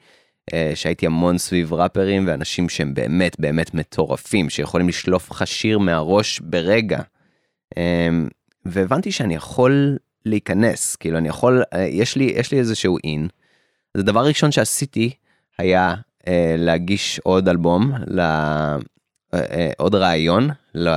[0.50, 6.40] Uh, שהייתי המון סביב ראפרים ואנשים שהם באמת באמת מטורפים שיכולים לשלוף לך שיר מהראש
[6.40, 7.00] ברגע.
[8.64, 9.96] והבנתי שאני יכול
[10.26, 13.28] להיכנס כאילו אני יכול אה, יש לי יש לי איזשהו אין.
[13.94, 15.10] אז הדבר הראשון שעשיתי
[15.58, 15.94] היה
[16.26, 18.20] אה, להגיש עוד אלבום ל...
[19.34, 20.50] אה, עוד רעיון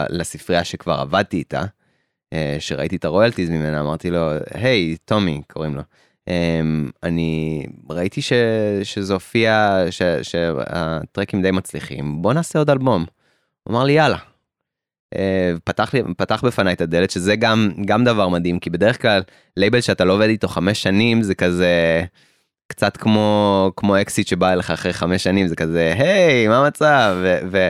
[0.10, 1.64] לספרייה שכבר עבדתי איתה.
[2.60, 5.82] שראיתי את ה royalties ממנה אמרתי לו היי, טומי קוראים לו.
[6.30, 8.34] אמ, אני ראיתי ש,
[8.84, 9.84] שזה הופיע
[10.22, 13.06] שה tracks די מצליחים בוא נעשה עוד אלבום.
[13.64, 14.37] הוא אמר לי יאללה אה,
[15.64, 19.22] פתח לי פתח בפניי את הדלת שזה גם גם דבר מדהים כי בדרך כלל
[19.58, 22.04] לייבל שאתה לא עובד איתו חמש שנים זה כזה
[22.68, 27.38] קצת כמו כמו אקסיט שבא אליך אחרי חמש שנים זה כזה היי מה המצב ו,
[27.52, 27.68] ו,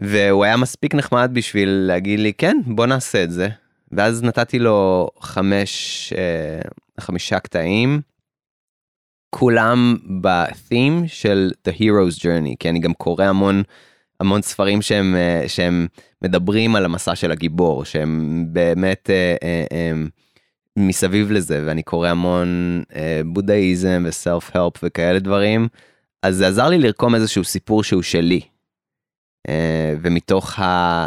[0.00, 3.48] והוא היה מספיק נחמד בשביל להגיד לי כן בוא נעשה את זה
[3.92, 6.60] ואז נתתי לו חמש אה,
[7.00, 8.00] חמישה קטעים.
[9.30, 13.62] כולם בתים של The Hero's Journey כי אני גם קורא המון
[14.20, 15.86] המון ספרים שהם אה, שהם
[16.22, 19.92] מדברים על המסע של הגיבור שהם באמת אה, אה, אה,
[20.78, 22.82] מסביב לזה ואני קורא המון
[23.26, 25.68] בודהיזם וסלף הלפ וכאלה דברים
[26.22, 28.40] אז זה עזר לי לרקום איזשהו סיפור שהוא שלי.
[30.00, 30.54] ומתוך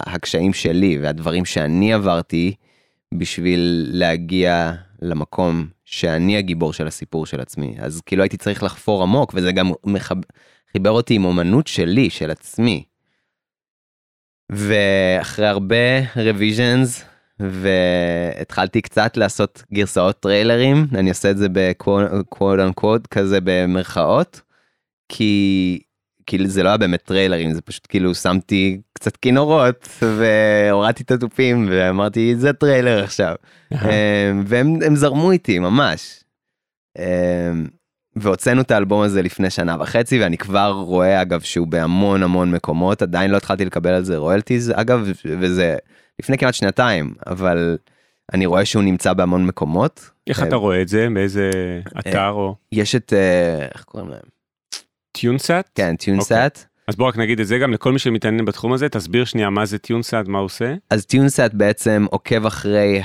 [0.06, 2.54] הקשיים שלי והדברים שאני עברתי
[3.14, 9.32] בשביל להגיע למקום שאני הגיבור של הסיפור של עצמי אז כאילו הייתי צריך לחפור עמוק
[9.36, 10.16] וזה גם מחב...
[10.72, 12.84] חיבר אותי עם אומנות שלי של עצמי.
[14.50, 17.06] ואחרי הרבה revisions
[17.40, 24.42] והתחלתי קצת לעשות גרסאות טריילרים אני עושה את זה ב quote unquote כזה במרכאות
[25.10, 25.80] כי
[26.26, 31.68] כאילו זה לא היה באמת טריילרים זה פשוט כאילו שמתי קצת כינורות והורדתי את התופים
[31.70, 33.36] ואמרתי זה טריילר עכשיו
[33.72, 36.24] אמ, והם זרמו איתי ממש.
[38.22, 43.02] והוצאנו את האלבום הזה לפני שנה וחצי ואני כבר רואה אגב שהוא בהמון המון מקומות
[43.02, 45.76] עדיין לא התחלתי לקבל על זה royalties אגב וזה
[46.20, 47.78] לפני כמעט שנתיים אבל
[48.34, 50.10] אני רואה שהוא נמצא בהמון מקומות.
[50.28, 51.52] איך אתה רואה את זה באיזה
[52.00, 54.22] אתר או יש את אה, איך קוראים להם?
[55.12, 55.70] TuneSat?
[55.76, 56.66] כן TuneSat.
[56.90, 59.66] אז בוא רק נגיד את זה גם לכל מי שמתעניין בתחום הזה תסביר שנייה מה
[59.66, 60.74] זה TuneSat מה הוא עושה.
[60.90, 63.02] אז TuneSat בעצם עוקב אחרי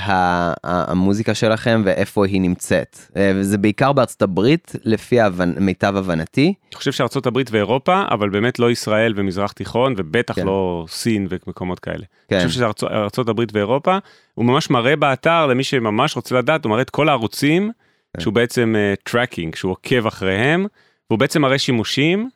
[0.63, 5.17] המוזיקה שלכם ואיפה היא נמצאת אה, וזה בעיקר בארצות הברית לפי
[5.59, 6.45] מיטב הבנתי.
[6.45, 10.45] אני חושב שארצות הברית ואירופה אבל באמת לא ישראל ומזרח תיכון ובטח כן.
[10.45, 12.05] לא סין ומקומות כאלה.
[12.27, 12.35] כן.
[12.35, 13.97] אני חושב שזה ארצות, ארצות הברית ואירופה
[14.33, 17.71] הוא ממש מראה באתר למי שממש רוצה לדעת הוא מראה את כל הערוצים
[18.13, 18.21] כן.
[18.21, 20.65] שהוא בעצם tracking אה, שהוא עוקב אחריהם
[21.09, 22.29] והוא בעצם מראה שימושים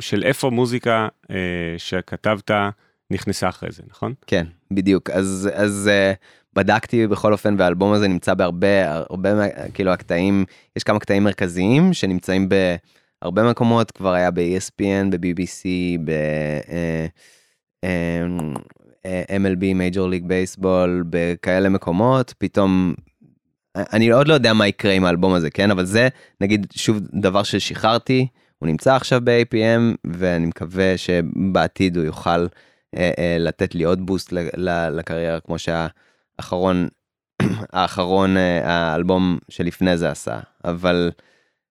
[0.00, 1.36] של איפה מוזיקה אה,
[1.78, 2.50] שכתבת
[3.10, 4.14] נכנסה אחרי זה, נכון?
[4.26, 5.10] כן, בדיוק.
[5.10, 6.12] אז, אז אה,
[6.54, 9.30] בדקתי בכל אופן, והאלבום הזה נמצא בהרבה, הרבה,
[9.74, 10.44] כאילו הקטעים,
[10.76, 12.48] יש כמה קטעים מרכזיים שנמצאים
[13.22, 15.66] בהרבה מקומות, כבר היה ב-ESPN, ב-BBC,
[17.84, 22.94] ב-MLB, מייג'ור ליג בייסבול, בכאלה מקומות, פתאום
[23.76, 26.08] אני עוד לא יודע מה יקרה עם האלבום הזה כן אבל זה
[26.40, 28.26] נגיד שוב דבר ששחררתי
[28.60, 32.46] הוא נמצא עכשיו ב-APM ואני מקווה שבעתיד הוא יוכל
[32.96, 34.32] אה, אה, לתת לי עוד בוסט
[34.90, 36.88] לקריירה כמו שהאחרון
[37.72, 41.10] האחרון אה, האלבום שלפני זה עשה אבל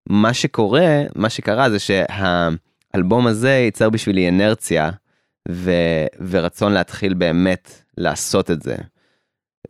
[0.10, 4.90] מה שקורה מה שקרה זה שהאלבום הזה ייצר בשבילי אנרציה
[5.50, 5.72] ו,
[6.30, 8.76] ורצון להתחיל באמת לעשות את זה.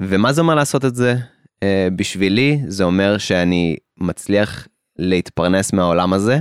[0.02, 1.16] ומה זה אומר לעשות את זה?
[1.16, 4.68] Uh, בשבילי זה אומר שאני מצליח
[5.00, 6.40] להתפרנס מהעולם הזה.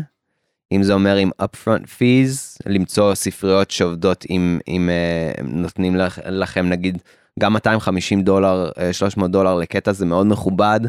[0.72, 4.90] אם זה אומר עם upfront fees, למצוא ספריות שעובדות עם, עם
[5.38, 7.02] uh, נותנים לכ, לכם נגיד
[7.38, 10.80] גם 250 דולר, uh, 300 דולר לקטע זה מאוד מכובד.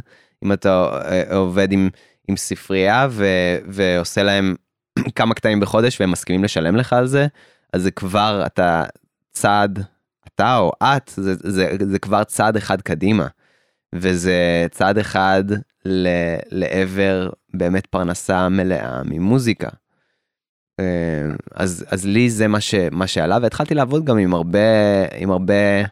[0.43, 1.89] אם אתה uh, עובד עם,
[2.27, 3.25] עם ספרייה ו,
[3.67, 4.55] ועושה להם
[5.15, 7.27] כמה קטעים בחודש והם מסכימים לשלם לך על זה,
[7.73, 8.83] אז זה כבר אתה
[9.31, 9.83] צעד,
[10.27, 13.27] אתה או את, זה, זה, זה כבר צעד אחד קדימה.
[13.95, 15.43] וזה צעד אחד
[15.85, 16.07] ל,
[16.51, 19.69] לעבר באמת פרנסה מלאה ממוזיקה.
[20.79, 24.59] אה, אז, אז לי זה מה, ש, מה שעלה והתחלתי לעבוד גם עם הרבה,
[25.17, 25.83] עם הרבה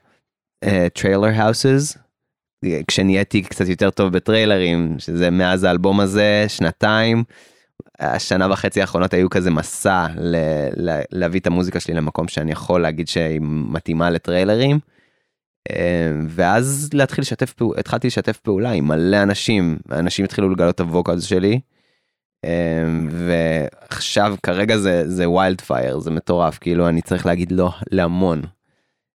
[0.94, 1.98] trailer אה, houses.
[2.88, 7.24] כשנהייתי קצת יותר טוב בטריילרים, שזה מאז האלבום הזה, שנתיים.
[8.00, 10.36] השנה וחצי האחרונות היו כזה מסע ל,
[10.78, 14.80] ל, להביא את המוזיקה שלי למקום שאני יכול להגיד שהיא מתאימה לטריילרים.
[15.70, 20.80] אמ, ואז להתחיל לשתף פעולה, התחלתי לשתף פעולה עם מלא אנשים, אנשים התחילו לגלות את
[20.80, 21.60] ה vocals שלי.
[22.46, 28.42] אמ, ועכשיו כרגע זה זה wildfire זה מטורף כאילו אני צריך להגיד לא להמון.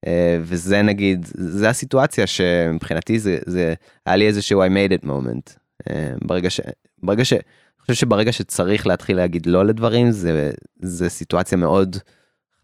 [0.07, 3.75] אה, וזה נגיד זה הסיטואציה שמבחינתי זה זה
[4.07, 5.59] היה לי איזה שהוא I made it moment
[5.91, 6.61] אה, ברגע ש...
[7.03, 7.33] ברגע ש...
[7.33, 7.41] אני
[7.81, 10.51] חושב שברגע שצריך להתחיל להגיד לא לדברים זה
[10.83, 11.97] זה סיטואציה מאוד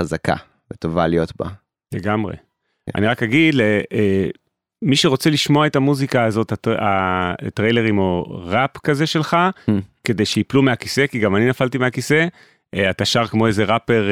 [0.02, 0.34] חזקה
[0.72, 1.48] וטובה להיות בה.
[1.94, 2.36] לגמרי.
[2.94, 9.36] אני רק אגיד למי שרוצה לשמוע את המוזיקה הזאת, הטריילרים או ראפ כזה שלך,
[9.68, 9.72] Hmm.
[10.04, 12.26] כדי שיפלו מהכיסא, כי גם אני נפלתי מהכיסא,
[12.74, 14.08] אה, אתה שר כמו איזה ראפר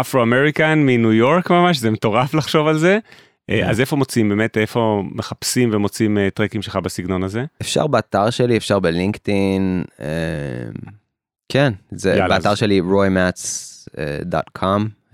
[0.00, 2.98] אפרו-אמריקן מניו יורק ממש, זה מטורף לחשוב על זה.
[3.50, 3.68] אה, כן.
[3.68, 7.44] אז איפה מוצאים באמת, איפה מחפשים ומוצאים אה, tracks שלך בסגנון הזה?
[7.60, 10.06] אפשר באתר שלי אפשר בלינקדאין אה,
[11.48, 13.75] כן זה באתר שלי roymats.com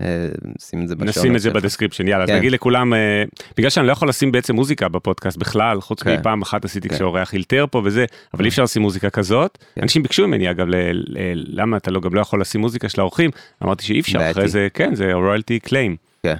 [0.01, 0.27] אה,
[0.59, 1.09] שים את זה בשואו.
[1.09, 2.35] נשים את זה ב description, יאללה, אז כן.
[2.37, 3.23] נגיד לכולם, אה,
[3.57, 6.19] בגלל שאני לא יכול לשים בעצם מוזיקה בפודקאסט בכלל, חוץ כן.
[6.19, 6.95] מפעם אחת עשיתי כן.
[6.95, 9.57] כשאורח אילתר פה וזה, אבל אי אפשר לשים מוזיקה כזאת.
[9.75, 9.81] כן.
[9.81, 13.01] אנשים ביקשו ממני אגב, ל- ל- למה אתה לא גם לא יכול לשים מוזיקה של
[13.01, 13.29] האורחים,
[13.63, 14.31] אמרתי שאי אפשר.
[14.31, 15.95] אחרי זה, כן, זה royalty claim.
[16.23, 16.35] כן.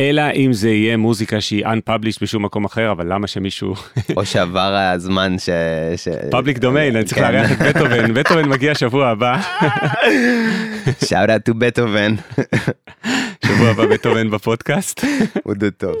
[0.00, 3.74] אלא אם זה יהיה מוזיקה שהיא unpublished בשום מקום אחר, אבל למה שמישהו,
[4.16, 5.48] או שעבר הזמן ש...
[5.96, 6.08] ש...
[6.08, 7.32] public domain, אני צריך כן.
[7.32, 9.40] לארח את בטהובן, בטהובן מגיע שבוע הבא,
[11.04, 12.14] שאוט אאוט טו בטהובן.
[13.46, 15.04] שבוע הבא בטהובן בפודקאסט.
[15.42, 15.94] הוא דוד טוב.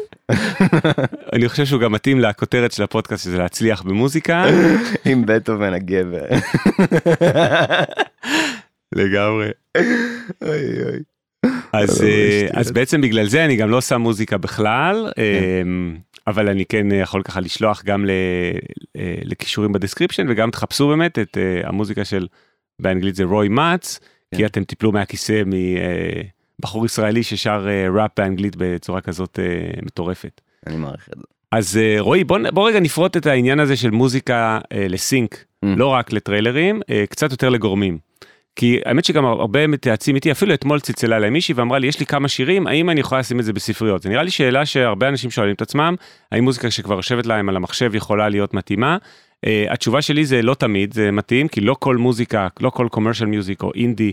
[1.32, 4.44] אני חושב שהוא גם מתאים לכותרת של הפודקאסט שזה להצליח במוזיקה.
[5.04, 6.24] עם בטהובן הגבר.
[8.96, 9.48] לגמרי.
[10.42, 11.15] אוי אוי.
[11.72, 12.54] אז אוי, אה, שטויות.
[12.54, 17.22] אז בעצם בגלל זה אני גם לא שם מוזיקה בכלל, אמ, אבל אני כן יכול
[17.22, 18.10] ככה לשלוח גם ל-
[18.96, 22.26] אה, לקישורים ב description וגם תחפשו באמת את אה, המוזיקה של,
[22.82, 23.98] באנגלית זה רוי מאץ,
[24.30, 24.36] כן.
[24.36, 25.42] כי אתם תיפלו מהכיסא
[26.58, 29.44] מבחור ישראלי ששר אה, ראפ באנגלית בצורה כזאת אה,
[29.82, 30.40] מטורפת.
[30.66, 31.22] אני מעריך את זה.
[31.52, 35.68] אז אה, רועי בוא, בוא רגע נפרוט את העניין הזה של מוזיקה אה, לסינק, Mm.
[35.76, 37.98] לא רק לטריילרים, אה, קצת יותר לגורמים.
[38.56, 42.06] כי האמת שגם הרבה מתייעצים איתי, אפילו אתמול צלצלה אליי מישהי ואמרה לי, יש לי
[42.06, 44.02] כמה שירים, האם אני יכולה לשים את זה בספריות?
[44.02, 45.94] זה נראה לי שאלה שהרבה אנשים שואלים את עצמם,
[46.32, 48.96] האם מוזיקה שכבר יושבת להם על המחשב יכולה להיות מתאימה?
[49.46, 53.26] Uh, התשובה שלי זה לא תמיד, זה מתאים, כי לא כל מוזיקה, לא כל commercial
[53.26, 54.12] music או אינדי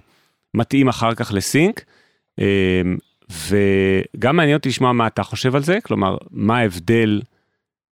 [0.54, 1.84] מתאים אחר כך לסינק.
[2.40, 2.44] אה,
[3.32, 7.22] וגם מעניין אותי לשמוע מה אתה חושב על זה, כלומר, מה ההבדל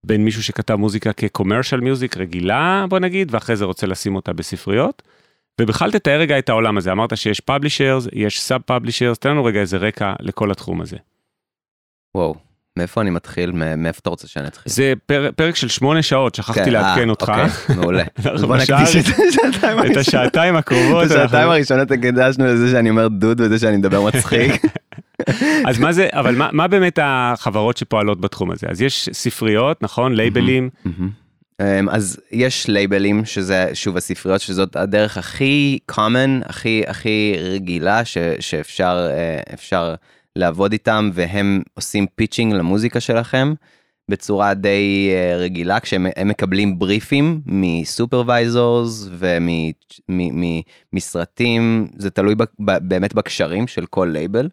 [0.05, 5.01] בין מישהו שכתב מוזיקה כ-commercial music רגילה, בוא נגיד, ואחרי זה רוצה לשים אותה בספריות.
[5.59, 9.59] ובכלל תתאר רגע את העולם הזה, אמרת שיש publishers, יש sub publishers, תן לנו רגע
[9.59, 10.97] איזה רקע לכל התחום הזה.
[12.15, 12.35] וואו.
[12.77, 13.51] מאיפה אני מתחיל?
[13.51, 14.71] מא- מאיפה אתה רוצה שאני אתחיל?
[14.71, 17.29] זה פר, פרק של שמונה שעות, שכחתי כן, לעדכן אה, אותך.
[17.29, 18.03] אוקיי, מעולה.
[18.47, 19.97] בוא נקדיש את השעתיים את הראשונות.
[19.97, 21.05] השעתיים הקרובות.
[21.05, 24.51] את השעתיים הראשונות הקדשנו לזה שאני אומר דוד וזה שאני מדבר מצחיק.
[25.69, 28.67] אז מה זה, אבל מה, מה באמת החברות שפועלות בתחום הזה?
[28.69, 30.13] אז יש ספריות, נכון?
[30.13, 30.95] לייבלים, מהמם.
[30.99, 31.09] אמ,
[31.89, 39.07] אז יש לייבלים שזה שוב הספריות שזאת הדרך הכי common הכי הכי רגילה ש, שאפשר
[39.11, 39.95] אה, אפשר
[40.35, 43.53] לעבוד איתם והם עושים pitching למוזיקה שלכם
[44.09, 49.09] בצורה די אה, רגילה כשהם הם מקבלים בריפים מ supervisors
[50.91, 54.49] ומסרטים זה תלוי ב, ב, באמת בקשרים של כל לייבל.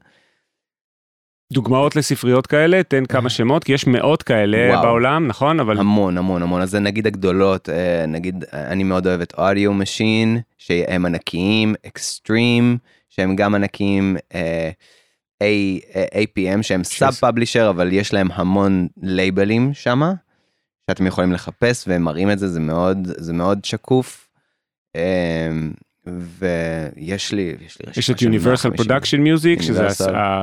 [1.53, 4.83] דוגמאות לספריות כאלה, תן כמה שמות, כי יש מאות כאלה וואו.
[4.83, 5.61] בעולם, נכון?
[5.61, 9.35] אבל המון המון המון אז זה נגיד הגדולות אה, נגיד אה, אני מאוד אוהב את
[9.39, 12.79] Audio Machine שהם ענקיים אקסטרים
[13.09, 14.71] שהם גם ענקיים אה,
[15.43, 20.13] אה, APM שהם sub publisher אבל יש להם המון לייבלים שמה
[20.91, 24.29] שאתם יכולים לחפש והם מראים את זה זה מאוד זה מאוד שקוף.
[26.09, 28.87] ויש לי יש לי יש את 150.
[28.87, 29.87] Production Music, שזה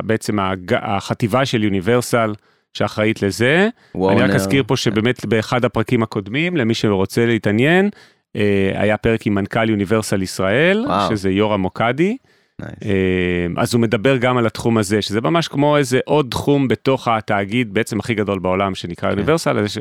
[0.04, 0.38] בעצם
[0.82, 2.36] החטיבה של Universal,
[2.74, 3.70] שאחראית לזה.
[3.96, 7.90] אני רק אזכיר פה שבאמת באחד הפרקים הקודמים, למי שרוצה להתעניין,
[8.36, 11.10] אה, היה פרק עם מנכ"ל יוניברסל ישראל, וואו.
[11.10, 12.18] שזה יורם מוקדי.
[12.62, 12.66] Nice.
[12.86, 17.08] אה, אז הוא מדבר גם על התחום הזה, שזה ממש כמו איזה עוד תחום בתוך
[17.08, 19.80] התאגיד בעצם הכי גדול בעולם שנקרא יוניברסל, okay.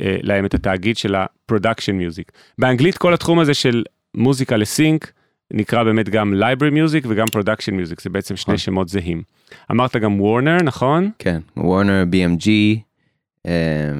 [0.00, 2.30] אה, להם את התאגיד של ה-production music.
[2.58, 3.84] באנגלית כל התחום הזה של
[4.14, 5.12] מוזיקה לסינק,
[5.50, 8.58] נקרא באמת גם library music וגם production music, זה בעצם שני נכון.
[8.58, 9.22] שמות זהים.
[9.70, 11.10] אמרת גם Warner, נכון?
[11.18, 12.48] כן, Warner, BMG,
[13.46, 13.52] אה,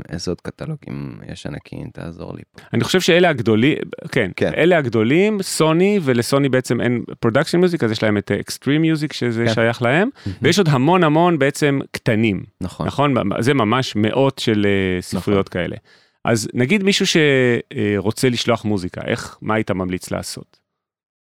[0.08, 2.60] איזה עוד קטלוגים יש ענקים, תעזור לי פה.
[2.72, 3.78] אני חושב שאלה הגדולים,
[4.12, 8.82] כן, כן, אלה הגדולים, סוני, ולסוני בעצם אין production music, אז יש להם את Extreme
[8.82, 9.54] Music שזה כן.
[9.54, 10.08] שייך להם,
[10.42, 12.42] ויש עוד המון המון בעצם קטנים.
[12.60, 12.86] נכון.
[12.86, 13.14] נכון?
[13.38, 15.62] זה ממש מאות של אה, ספריות נכון.
[15.62, 15.76] כאלה.
[16.24, 20.65] אז נגיד מישהו שרוצה לשלוח מוזיקה, איך, מה היית ממליץ לעשות?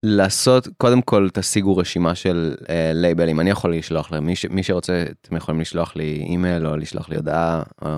[0.07, 4.63] לעשות קודם כל תשיגו רשימה של אה, לייבלים אני יכול לשלוח להם מי, ש, מי
[4.63, 7.89] שרוצה אתם יכולים לשלוח לי אימייל או לשלוח לי הודעה או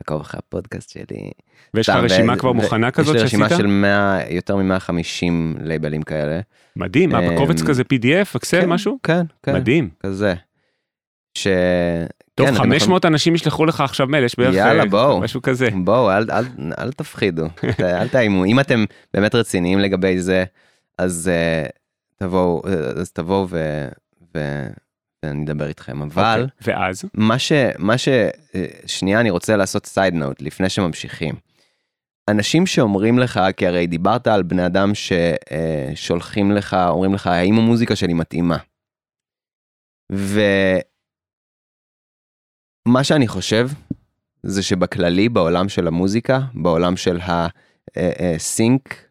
[0.00, 1.30] לעקוב אחרי הפודקאסט שלי.
[1.74, 3.26] ויש לך רשימה כבר מוכנה כזאת שעשית?
[3.26, 6.40] יש לי רשימה של 100 יותר מ-150 לייבלים כאלה.
[6.76, 8.98] מדהים, מה בקובץ כזה pdf אקסל כן, משהו?
[9.02, 9.54] כן, כן.
[9.54, 9.88] מדהים.
[10.00, 10.34] כזה.
[11.34, 11.46] ש...
[12.34, 13.14] טוב, כן, 500 יכולים...
[13.14, 15.68] אנשים ישלחו לך עכשיו מייל, יש בערך יאללה, בואו, משהו כזה.
[15.84, 16.44] בואו, אל, אל,
[16.78, 17.46] אל תפחידו,
[18.00, 18.44] אל תאיימו.
[18.44, 20.44] אם אתם באמת רציניים לגבי זה,
[21.00, 21.68] אז uh,
[22.16, 22.62] תבואו,
[23.00, 23.88] אז תבואו ו...
[24.34, 24.66] ו...
[25.24, 26.46] ואני אדבר איתכם, אבל...
[26.46, 27.04] Okay, אוקיי, ואז?
[27.14, 27.52] מה ש...
[27.78, 28.08] מה ש...
[28.86, 31.34] שנייה, אני רוצה לעשות סייד נוט לפני שממשיכים.
[32.30, 37.96] אנשים שאומרים לך, כי הרי דיברת על בני אדם ששולחים לך, אומרים לך, האם המוזיקה
[37.96, 38.56] שלי מתאימה?
[40.12, 40.84] ומה
[43.02, 43.68] שאני חושב,
[44.42, 47.18] זה שבכללי, בעולם של המוזיקה, בעולם של
[47.96, 49.09] הסינק,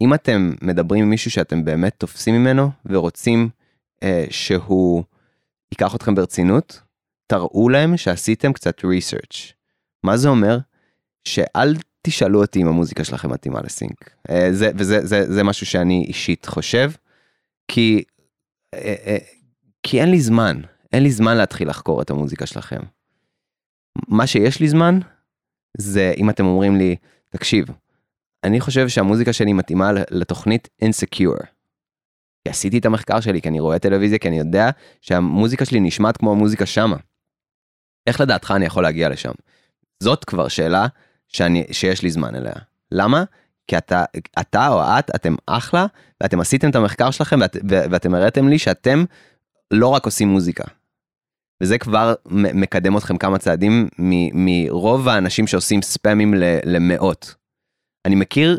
[0.00, 3.48] אם אתם מדברים עם מישהו שאתם באמת תופסים ממנו ורוצים
[4.02, 5.04] אה, שהוא
[5.72, 6.80] ייקח אתכם ברצינות,
[7.26, 9.52] תראו להם שעשיתם קצת research.
[10.02, 10.58] מה זה אומר?
[11.24, 14.10] שאל תשאלו אותי אם המוזיקה שלכם מתאימה לסינק.
[14.30, 16.90] אה, זה, וזה זה, זה משהו שאני אישית חושב,
[17.68, 18.04] כי,
[18.74, 19.16] אה, אה,
[19.82, 20.60] כי אין לי זמן,
[20.92, 22.80] אין לי זמן להתחיל לחקור את המוזיקה שלכם.
[24.08, 24.98] מה שיש לי זמן,
[25.78, 26.96] זה אם אתם אומרים לי,
[27.30, 27.66] תקשיב,
[28.46, 31.46] אני חושב שהמוזיקה שלי מתאימה לתוכנית Insecure.
[32.44, 36.16] כי עשיתי את המחקר שלי, כי אני רואה טלוויזיה, כי אני יודע שהמוזיקה שלי נשמעת
[36.16, 36.96] כמו המוזיקה שמה.
[38.06, 39.32] איך לדעתך אני יכול להגיע לשם?
[40.02, 40.86] זאת כבר שאלה
[41.28, 42.52] שאני, שיש לי זמן אליה.
[42.92, 43.24] למה?
[43.66, 44.04] כי אתה,
[44.40, 45.86] אתה או את, אתם אחלה,
[46.22, 47.56] ואתם עשיתם את המחקר שלכם, ואת,
[47.90, 49.04] ואתם הראיתם לי שאתם
[49.70, 50.64] לא רק עושים מוזיקה.
[51.62, 53.88] וזה כבר מקדם אתכם כמה צעדים
[54.34, 57.34] מרוב האנשים שעושים ספאמים למאות.
[58.06, 58.58] אני מכיר,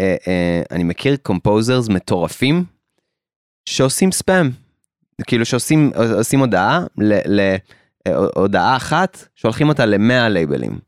[0.00, 2.64] אה, אה, אני מכיר קומפוזרס מטורפים
[3.64, 4.50] שעושים ספאם.
[5.26, 6.84] כאילו שעושים עושים הודעה,
[8.06, 10.78] להודעה אחת, שולחים אותה למאה לייבלים.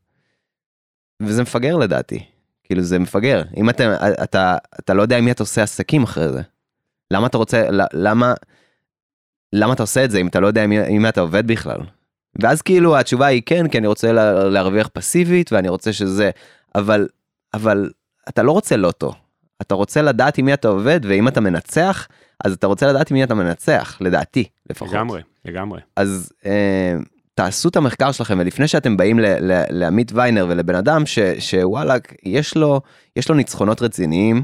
[1.21, 2.23] וזה מפגר לדעתי.
[2.63, 3.43] כאילו זה מפגר.
[3.57, 6.41] אם אתה, אתה, אתה לא יודע עם מי אתה עושה עסקים אחרי זה.
[7.11, 8.33] למה אתה רוצה, למה,
[9.53, 11.79] למה אתה עושה את זה אם אתה לא יודע עם מי אתה עובד בכלל?
[12.41, 14.11] ואז כאילו התשובה היא כן, כי אני רוצה
[14.49, 16.29] להרוויח פסיבית ואני רוצה שזה,
[16.75, 17.07] אבל
[17.53, 17.89] אבל
[18.29, 19.13] אתה לא רוצה לוטו.
[19.61, 22.07] אתה רוצה לדעת עם מי אתה עובד, ואם אתה מנצח,
[22.45, 24.93] אז אתה רוצה לדעת עם מי אתה מנצח, לדעתי, לפחות.
[24.93, 25.81] לגמרי, לגמרי.
[25.95, 26.95] אז אה,
[27.33, 29.19] תעשו את המחקר שלכם, ולפני שאתם באים
[29.69, 32.81] לעמית ויינר ולבן אדם ש, שוואלה, יש לו,
[33.15, 34.43] יש לו ניצחונות רציניים,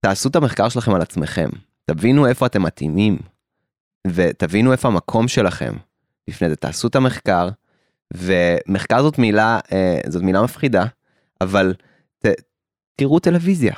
[0.00, 1.48] תעשו את המחקר שלכם על עצמכם.
[1.84, 3.18] תבינו איפה אתם מתאימים,
[4.06, 5.72] ותבינו איפה המקום שלכם.
[6.28, 7.48] לפני זה תעשו את המחקר,
[8.14, 10.84] ומחקר זאת מילה, אה, זאת מילה מפחידה,
[11.40, 11.74] אבל
[12.96, 13.74] תראו טלוויזיה.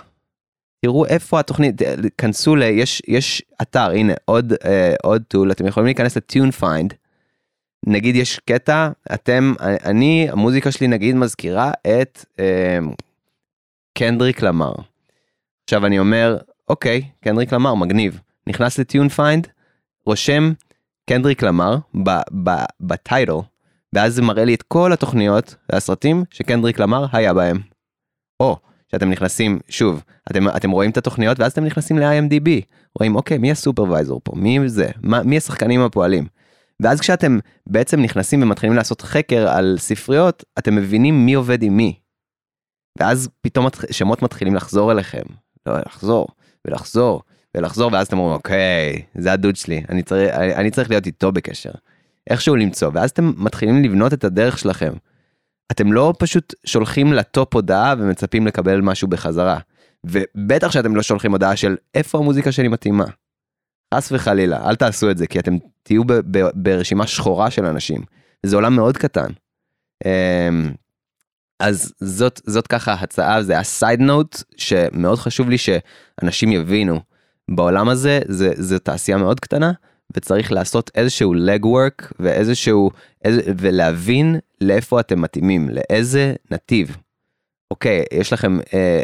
[0.84, 1.74] תראו איפה התוכנית,
[2.18, 2.62] כנסו ל...
[2.62, 6.94] יש, יש אתר, הנה עוד, אה, עוד tool, אתם יכולים להיכנס ל Tunefind.
[7.86, 12.78] נגיד יש קטע, אתם, אני, המוזיקה שלי נגיד מזכירה את אה,
[13.98, 14.72] קנדריק למר.
[15.64, 18.20] עכשיו אני אומר, אוקיי, קנדריק למר, מגניב.
[18.46, 19.48] נכנס ל Tunefind,
[20.06, 20.52] רושם
[21.10, 21.76] קנדריק למר
[22.80, 23.32] ב title,
[23.92, 27.58] ואז זה מראה לי את כל התוכניות והסרטים שקנדריק למר היה בהם.
[28.40, 28.56] או
[28.94, 32.48] שאתם נכנסים, שוב, אתם, אתם רואים את התוכניות ואז אתם נכנסים ל-IMDb,
[32.98, 36.26] רואים אוקיי, מי הסופרוויזור פה, מי זה, מה, מי השחקנים הפועלים.
[36.80, 41.98] ואז כשאתם בעצם נכנסים ומתחילים לעשות חקר על ספריות, אתם מבינים מי עובד עם מי.
[42.98, 45.22] ואז פתאום שמות מתחילים לחזור אליכם,
[45.66, 46.26] לא, לחזור
[46.64, 47.22] ולחזור
[47.56, 51.32] ולחזור, ואז אתם אומרים, אוקיי, זה הדוד שלי, אני צריך, אני, אני צריך להיות איתו
[51.32, 51.70] בקשר.
[52.30, 54.92] איכשהו למצוא, ואז אתם מתחילים לבנות את הדרך שלכם.
[55.72, 59.58] אתם לא פשוט שולחים לטופ הודעה ומצפים לקבל משהו בחזרה.
[60.04, 63.04] ובטח שאתם לא שולחים הודעה של איפה המוזיקה שלי מתאימה.
[63.94, 68.02] חס וחלילה, אל תעשו את זה, כי אתם תהיו ב- ב- ברשימה שחורה של אנשים.
[68.46, 69.30] זה עולם מאוד קטן.
[70.04, 70.72] אמ,
[71.60, 77.00] אז זאת זאת ככה הצעה זה הסייד נוט שמאוד חשוב לי שאנשים יבינו
[77.50, 79.72] בעולם הזה זה זה תעשייה מאוד קטנה
[80.16, 82.90] וצריך לעשות איזשהו וורק ואיזשהו
[83.24, 86.96] איזה, ולהבין לאיפה אתם מתאימים לאיזה נתיב.
[87.70, 89.02] אוקיי יש לכם אה,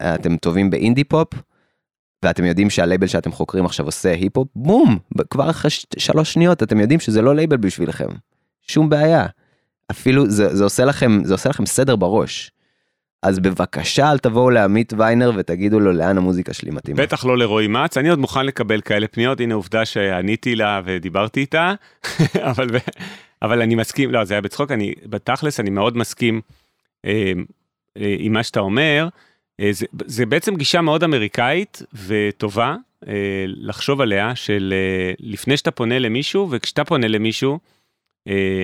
[0.00, 1.28] אה, אתם טובים באינדי פופ
[2.24, 4.98] ואתם יודעים שהלייבל שאתם חוקרים עכשיו עושה היפ-הופ, בום,
[5.30, 8.08] כבר אחרי שלוש שניות אתם יודעים שזה לא לייבל בשבילכם.
[8.62, 9.26] שום בעיה.
[9.90, 12.52] אפילו זה, זה עושה לכם זה עושה לכם סדר בראש.
[13.22, 17.02] אז בבקשה אל תבואו לעמית ויינר ותגידו לו לאן המוזיקה שלי מתאימה.
[17.02, 21.40] בטח לא לרועי מצ, אני עוד מוכן לקבל כאלה פניות, הנה עובדה שעניתי לה ודיברתי
[21.40, 21.74] איתה,
[22.50, 22.66] אבל,
[23.42, 26.40] אבל אני מסכים, לא זה היה בצחוק, אני בתכלס אני מאוד מסכים
[27.04, 27.32] אה,
[27.96, 29.08] אה, עם מה שאתה אומר.
[29.60, 32.76] אה, זה, זה בעצם גישה מאוד אמריקאית וטובה
[33.08, 37.58] אה, לחשוב עליה של אה, לפני שאתה פונה למישהו וכשאתה פונה למישהו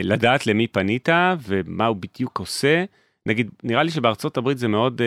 [0.03, 1.09] לדעת למי פנית
[1.43, 2.85] ומה הוא בדיוק עושה.
[3.27, 5.01] נגיד נראה לי שבארצות הברית זה מאוד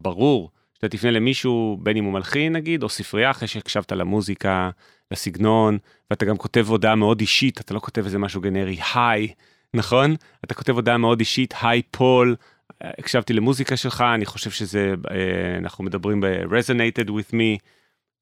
[0.00, 4.70] ברור שאתה תפנה למישהו בין אם הוא מלחין נגיד או ספרייה אחרי שהקשבת למוזיקה
[5.10, 5.78] לסגנון
[6.10, 9.28] ואתה גם כותב הודעה מאוד אישית אתה לא כותב איזה משהו גנרי היי
[9.74, 12.36] נכון אתה כותב הודעה מאוד אישית היי פול
[12.80, 17.58] הקשבתי למוזיקה שלך, אני חושב שזה, אה, אנחנו מדברים ב-resonated with me,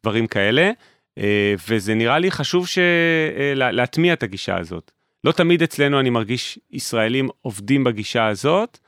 [0.02, 0.70] דברים כאלה,
[1.18, 2.78] אה, וזה נראה לי חשוב ש...
[2.78, 4.90] אה, להטמיע את הגישה הזאת.
[5.24, 8.78] לא תמיד אצלנו אני מרגיש ישראלים עובדים בגישה הזאת,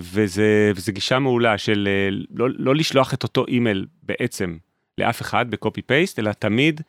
[0.00, 1.88] וזה, וזה גישה מעולה של
[2.30, 4.56] לא, לא לשלוח את אותו אימייל בעצם
[4.98, 6.80] לאף אחד ב copy paste, אלא תמיד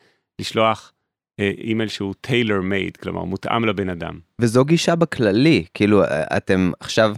[0.41, 0.91] לשלוח
[1.39, 4.19] אימייל שהוא tailor made, כלומר מותאם לבן אדם.
[4.41, 6.03] וזו גישה בכללי, כאילו
[6.38, 7.15] אתם עכשיו...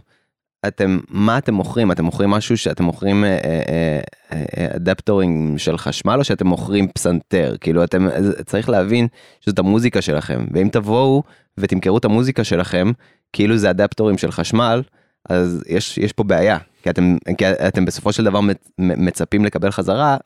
[0.68, 4.00] אתם מה אתם מוכרים אתם מוכרים משהו שאתם מוכרים אה, אה,
[4.34, 8.08] אה, אדפטורים של חשמל או שאתם מוכרים פסנתר כאילו אתם
[8.46, 9.08] צריך להבין
[9.42, 11.24] שזאת המוזיקה שלכם ואם תבואו
[11.58, 12.92] ותמכרו את המוזיקה שלכם
[13.34, 14.82] כאילו זה אדפטורים של חשמל
[15.30, 18.40] אז יש יש פה בעיה כי אתם כי אתם בסופו של דבר
[18.78, 20.18] מצפים לקבל חזרה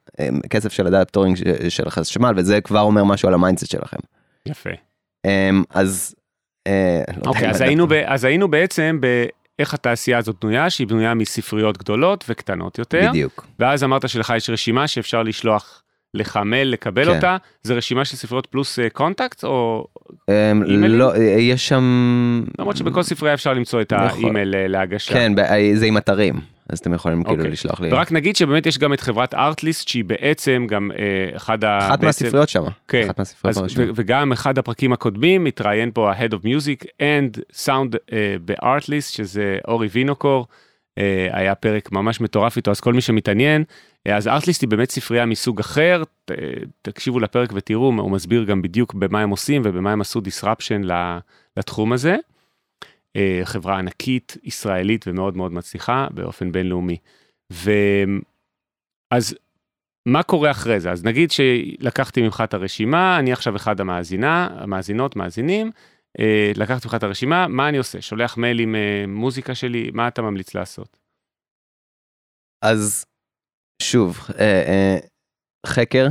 [0.49, 1.34] כסף של אדפטורים
[1.70, 3.97] של חשמל וזה כבר אומר משהו על ה mindset שלכם.
[4.45, 4.70] יפה.
[5.26, 6.16] אמ, אז.
[6.68, 6.74] לא
[7.26, 8.99] אוקיי אז היינו אז היינו בעצם
[9.60, 13.10] איך התעשייה הזאת בנויה, שהיא בנויה מספריות גדולות וקטנות יותר.
[13.10, 13.47] בדיוק.
[13.60, 15.84] ואז אמרת שלך יש רשימה שאפשר לשלוח
[16.14, 17.16] לך מייל לקבל כן.
[17.16, 19.88] אותה, זה רשימה של ספריות פלוס contact אה, או
[20.22, 22.43] um, לא, אה, יש שם...
[22.59, 25.14] למרות שבכל ספרייה אפשר למצוא את האימייל אה, להגשה.
[25.14, 25.34] כן,
[25.76, 26.36] זה עם אתרים.
[26.70, 27.51] אז אתם יכולים כאילו אוקיי.
[27.51, 27.93] לשלוח לי.
[27.93, 31.78] ורק נגיד שבאמת יש גם את חברת ארטליסט שהיא בעצם גם אה, אחד ה...
[31.78, 32.64] אחת מהספריות שם.
[32.88, 33.03] כן.
[33.05, 37.95] אחת מהספריות אז, ו- וגם אחד הפרקים הקודמים מתראיין פה ה-Head of Music and Sound
[38.14, 40.47] אה, בארטליסט שזה אורי וינוקור.
[40.98, 43.64] אה, היה פרק ממש מטורף איתו אז כל מי שמתעניין
[44.08, 46.04] אה, אז ארטליסט היא באמת ספרייה מסוג אחר
[46.82, 50.88] תקשיבו לפרק ותראו הוא מסביר גם בדיוק במה הם עושים ובמה הם עשו disruption
[51.58, 52.16] לתחום הזה.
[53.16, 56.98] אה, חברה ענקית ישראלית ומאוד מאוד מצליחה באופן בינלאומי.
[59.12, 59.36] ואז
[60.06, 60.92] מה קורה אחרי זה?
[60.92, 65.72] אז נגיד שלקחתי ממך את הרשימה, אני עכשיו אחד המאזינה, המאזינות, מאזינים,
[66.20, 68.01] אה, לקחתי ממך את הרשימה, מה אני עושה?
[68.01, 70.97] שולח מייל עם אה, מוזיקה שלי, מה אתה ממליץ לעשות?
[72.62, 73.05] אז
[73.82, 74.97] שוב, אה, אה,
[75.66, 76.07] חקר,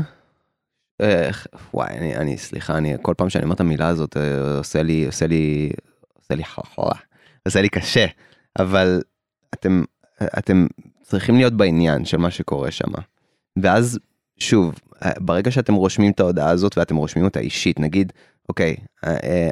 [1.00, 1.30] אה,
[1.74, 5.06] וואי, אני, אני, סליחה, אני כל פעם שאני אומר את המילה הזאת, אה, עושה לי,
[5.06, 5.70] עושה לי,
[6.14, 6.96] עושה לי חורה,
[7.46, 8.06] עושה לי קשה,
[8.58, 9.02] אבל
[9.54, 9.82] אתם,
[10.38, 10.66] אתם
[11.02, 12.92] צריכים להיות בעניין של מה שקורה שם.
[13.62, 13.98] ואז,
[14.38, 14.74] שוב,
[15.18, 18.12] ברגע שאתם רושמים את ההודעה הזאת ואתם רושמים אותה אישית, נגיד,
[18.50, 18.76] אוקיי,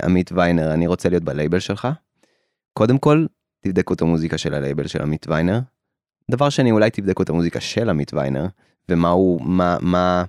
[0.03, 1.89] עמית ויינר, אני רוצה להיות בלייבל שלך,
[2.73, 3.27] קודם כל,
[3.61, 5.61] תבדקו את המוזיקה של הלייבל של עמית ויינר.
[6.31, 8.47] דבר שני, אולי תבדקו את המוזיקה של עמית ויינר,
[8.89, 10.25] ומה הוא, מה, מה,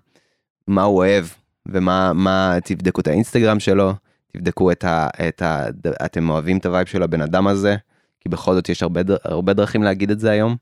[0.68, 1.26] מה הוא אוהב,
[1.66, 3.94] ומה, מה, תבדקו את האינסטגרם שלו,
[4.28, 5.08] תבדקו את ה...
[5.28, 5.66] את ה
[6.06, 7.76] אתם אוהבים את ה vibe של הבן אדם הזה,
[8.20, 10.56] כי בכל זאת יש הרבה, הרבה דרכים להגיד את זה היום.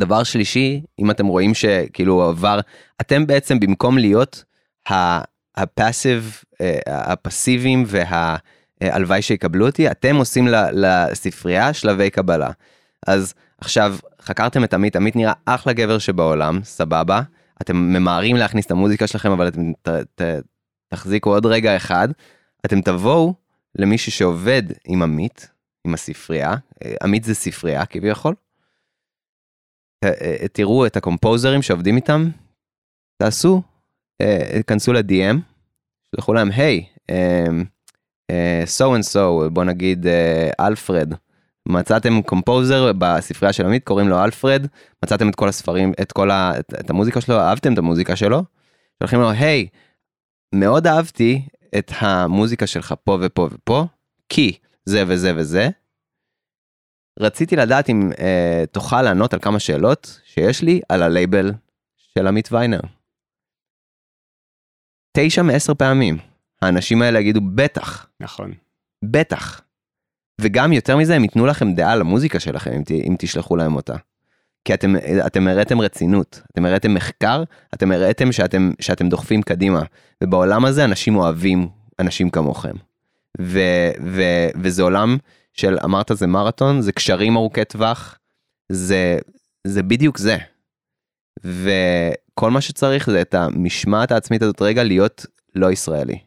[0.00, 2.60] דבר שלישי, אם אתם רואים שכאילו עבר,
[3.00, 4.44] אתם בעצם במקום להיות
[5.56, 12.50] ה passive, אה, הפסיביים והלוואי שיקבלו אותי, אתם עושים לספרייה שלבי קבלה.
[13.06, 17.22] אז עכשיו, חקרתם את עמית, עמית נראה אחלה גבר שבעולם, סבבה.
[17.62, 20.22] אתם ממהרים להכניס את המוזיקה שלכם, אבל אתם ת, ת,
[20.88, 22.08] תחזיקו עוד רגע אחד.
[22.66, 23.34] אתם תבואו
[23.74, 25.50] למישהו שעובד עם עמית,
[25.86, 26.54] עם הספרייה,
[27.02, 28.34] עמית זה ספרייה כביכול.
[30.04, 32.30] אה, תראו את הקומפוזרים שעובדים איתם,
[33.22, 33.73] תעשו, אה,
[34.66, 35.36] כנסו ל-DM,
[36.14, 40.06] שלחו להם, היי, אה, so and so, בוא נגיד
[40.60, 41.14] אלפרד,
[41.68, 44.66] מצאתם composer בספרייה של עמית, קוראים לו אלפרד,
[45.04, 46.52] מצאתם את כל הספרים, את כל ה...
[46.80, 48.44] את המוזיקה שלו, אהבתם את המוזיקה שלו,
[48.98, 49.66] שולחים לו, היי,
[50.54, 51.48] מאוד אהבתי
[51.78, 53.86] את המוזיקה שלך פה ופה ופה,
[54.28, 55.68] כי, זה וזה וזה.
[57.20, 61.52] רציתי לדעת אם אה, תוכל לענות על כמה שאלות שיש לי על הלייבל
[61.96, 62.80] של עמית ויינר.
[65.16, 66.18] תשע מעשר פעמים.
[66.62, 68.52] האנשים האלה יגידו בטח, נכון.
[69.04, 69.60] בטח.
[70.40, 73.76] וגם יותר מזה הם ייתנו לכם דעה על המוזיקה שלכם אם, ת, אם תשלחו להם
[73.76, 73.94] אותה.
[74.64, 74.94] כי אתם,
[75.26, 77.44] אתם הראיתם רצינות, אתם הראיתם מחקר,
[77.74, 79.82] אתם הראיתם שאתם, שאתם דוחפים קדימה.
[80.24, 82.74] ובעולם הזה אנשים אוהבים אנשים כמוכם.
[83.40, 83.60] ו,
[84.04, 84.22] ו,
[84.62, 85.16] וזה עולם
[85.52, 88.18] של, אמרת זה מרתון, זה קשרים ארוכי טווח,
[88.68, 89.18] זה,
[89.64, 90.36] זה בדיוק זה.
[92.34, 96.18] וכל מה שצריך זה את המשמעת העצמית הזאת רגע להיות לא ישראלי.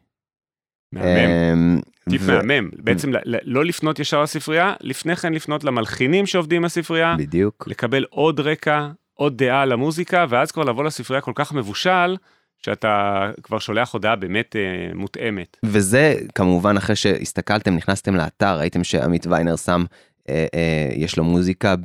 [0.91, 1.07] מהמם.
[1.07, 1.79] אמ,
[2.09, 2.69] טיפ ו- מהמם.
[2.77, 7.67] בעצם לא לפנות ישר לספרייה, לפני כן לפנות למלחינים שעובדים בספרייה, בדיוק.
[7.67, 12.15] לקבל עוד רקע, עוד דעה על המוזיקה, ואז כבר לבוא לספרייה כל כך מבושל,
[12.57, 15.57] שאתה כבר שולח הודעה באמת אה, מותאמת.
[15.63, 19.83] וזה כמובן אחרי שהסתכלתם, נכנסתם לאתר, ראיתם שעמית ויינר שם,
[20.29, 21.75] אה, אה, יש לו מוזיקה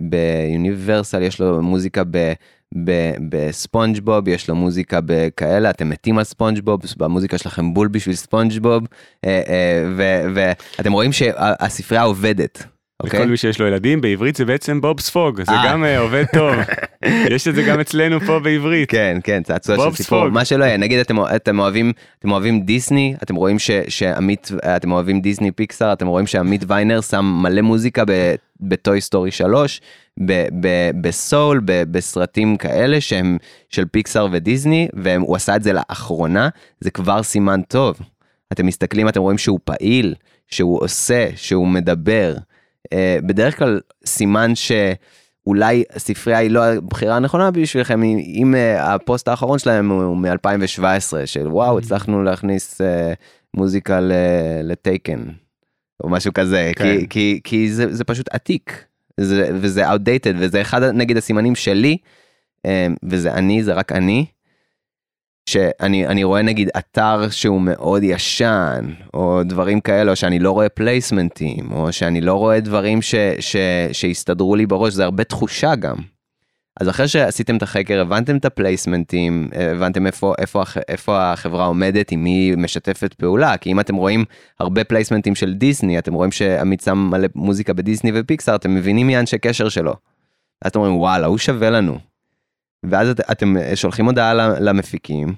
[0.00, 2.32] ביוניברסל, יש לו מוזיקה ב...
[3.28, 8.86] בספונג'בוב, יש לו מוזיקה בכאלה, אתם מתים על ספונג'בוב, במוזיקה שלכם בול בשביל ספונג'בוב,
[9.24, 12.64] אה, אה, ואתם רואים שהספרייה עובדת,
[13.02, 13.20] אוקיי?
[13.20, 15.62] לכל מי שיש לו ילדים, בעברית זה בעצם בוב ספוג, זה אה.
[15.66, 16.54] גם אה, עובד טוב.
[17.34, 18.90] יש את זה גם אצלנו פה בעברית.
[18.90, 20.34] כן, כן, צעצוע של סיפור, ספוג.
[20.34, 24.92] מה שלא יהיה, נגיד אתם, אתם אוהבים, אתם אוהבים דיסני, אתם רואים ש, שעמית, אתם
[24.92, 28.02] אוהבים דיסני פיקסאר, אתם רואים שעמית ויינר שם מלא מוזיקה
[28.60, 29.80] ב Toy Story 3,
[30.20, 33.38] ב- ב- ב Soul, בסרטים כאלה שהם
[33.68, 36.48] של פיקסאר ודיסני, והוא עשה את זה לאחרונה,
[36.80, 37.96] זה כבר סימן טוב.
[38.52, 40.14] אתם מסתכלים, אתם רואים שהוא פעיל,
[40.48, 42.34] שהוא עושה, שהוא מדבר.
[42.92, 44.72] אה, בדרך כלל סימן ש...
[45.46, 51.48] אולי הספרייה היא לא הבחירה הנכונה בשבילכם אם, uh, הפוסט האחרון שלהם הוא מ-2017 של
[51.48, 52.84] וואו הצלחנו להכניס uh,
[53.54, 54.00] מוזיקה
[54.62, 55.22] לטייקן
[56.04, 56.84] או משהו כזה כן.
[56.84, 58.84] כי, כי, כי זה, זה פשוט עתיק
[59.20, 61.96] זה, וזה outdated וזה אחד נגיד הסימנים שלי
[63.02, 64.26] וזה אני זה רק אני.
[65.46, 70.68] שאני אני רואה נגיד אתר שהוא מאוד ישן או דברים כאלה או שאני לא רואה
[70.68, 73.56] פלייסמנטים או שאני לא רואה דברים ש, ש,
[73.92, 75.96] שהסתדרו לי בראש זה הרבה תחושה גם.
[76.80, 82.24] אז אחרי שעשיתם את החקר הבנתם את הפלייסמנטים הבנתם איפה איפה איפה החברה עומדת עם
[82.24, 84.24] מי משתפת פעולה כי אם אתם רואים
[84.60, 89.16] הרבה פלייסמנטים של דיסני אתם רואים שעמית שם מלא מוזיקה בדיסני ופיקסאר אתם מבינים מי
[89.16, 89.94] האנשי קשר שלו.
[90.62, 92.11] אז אתם אומרים וואלה הוא שווה לנו.
[92.90, 95.34] ואז את, אתם שולחים הודעה למפיקים,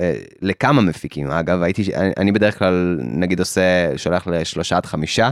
[0.00, 1.82] אה, לכמה מפיקים אגב, הייתי,
[2.16, 5.30] אני, בדרך כלל נגיד עושה, שולח לשלושה עד חמישה,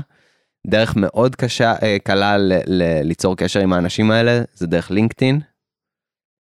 [0.66, 5.40] דרך מאוד קשה, אה, קלה ל, ל, ליצור קשר עם האנשים האלה, זה דרך לינקדאין.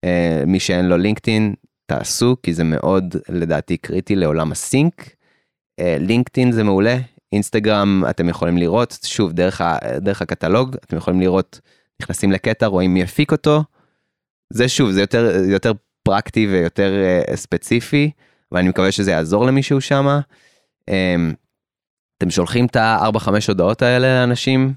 [0.06, 1.54] אה, מי שאין לו לינקדאין,
[1.86, 5.10] תעשו, כי זה מאוד לדעתי קריטי לעולם הסינק.
[5.80, 6.98] אה, לינקדאין זה מעולה,
[7.32, 11.60] אינסטגרם אתם יכולים לראות, שוב, דרך, ה, דרך הקטלוג, אתם יכולים לראות,
[12.02, 13.64] נכנסים לקטע, רואים מי הפיק אותו,
[14.54, 15.72] זה שוב זה יותר יותר
[16.04, 16.94] פרקטי ויותר
[17.28, 18.12] uh, ספציפי
[18.52, 20.20] ואני מקווה שזה יעזור למישהו שמה.
[20.90, 20.94] Um,
[22.18, 24.74] אתם שולחים את הארבע חמש הודעות האלה לאנשים.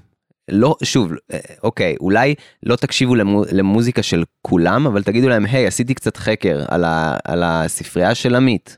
[0.51, 5.67] לא שוב אה, אוקיי אולי לא תקשיבו למו, למוזיקה של כולם אבל תגידו להם היי
[5.67, 8.77] עשיתי קצת חקר על, ה, על הספרייה של עמית.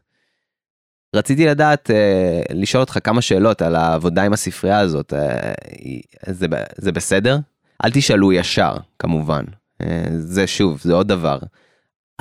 [1.16, 6.92] רציתי לדעת uh, לשאול אותך כמה שאלות על העבודה עם הספרייה הזאת uh, זה, זה
[6.92, 7.38] בסדר?
[7.86, 9.44] אל תשאלו ישר כמובן
[10.18, 11.40] זה שוב זה עוד דבר.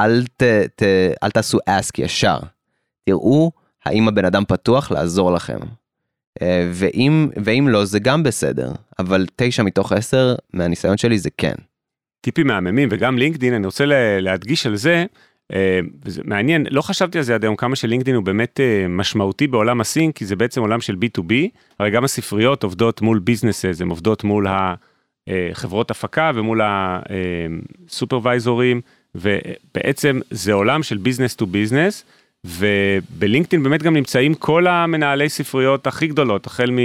[0.01, 0.43] אל, ת,
[0.77, 0.83] ת,
[1.23, 2.39] אל תעשו אסק ישר.
[3.05, 3.53] תראו
[3.85, 5.59] האם הבן אדם פתוח לעזור לכם.
[6.43, 11.55] אה, ואם, ואם לא זה גם בסדר אבל תשע מתוך עשר מהניסיון שלי זה כן.
[12.21, 15.05] טיפים מהממים וגם לינקדין אני רוצה לה- להדגיש על זה.
[15.53, 19.47] אה, וזה מעניין לא חשבתי על זה עד היום כמה שלינקדין הוא באמת אה, משמעותי
[19.47, 21.33] בעולם הסינק כי זה בעצם עולם של B2B
[21.79, 24.47] הרי גם הספריות עובדות מול businesses הן עובדות מול
[25.51, 26.61] החברות הפקה ומול
[27.89, 28.81] הסופרוויזורים
[29.15, 32.05] ובעצם זה עולם של business to business
[32.45, 36.79] ובלינקדאין באמת גם נמצאים כל המנהלי ספריות הכי גדולות החל מ...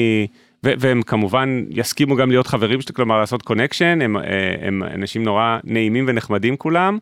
[0.63, 4.23] והם כמובן יסכימו גם להיות חברים שלי, כלומר לעשות connection, הם, אה,
[4.61, 6.97] הם אנשים נורא נעימים ונחמדים כולם,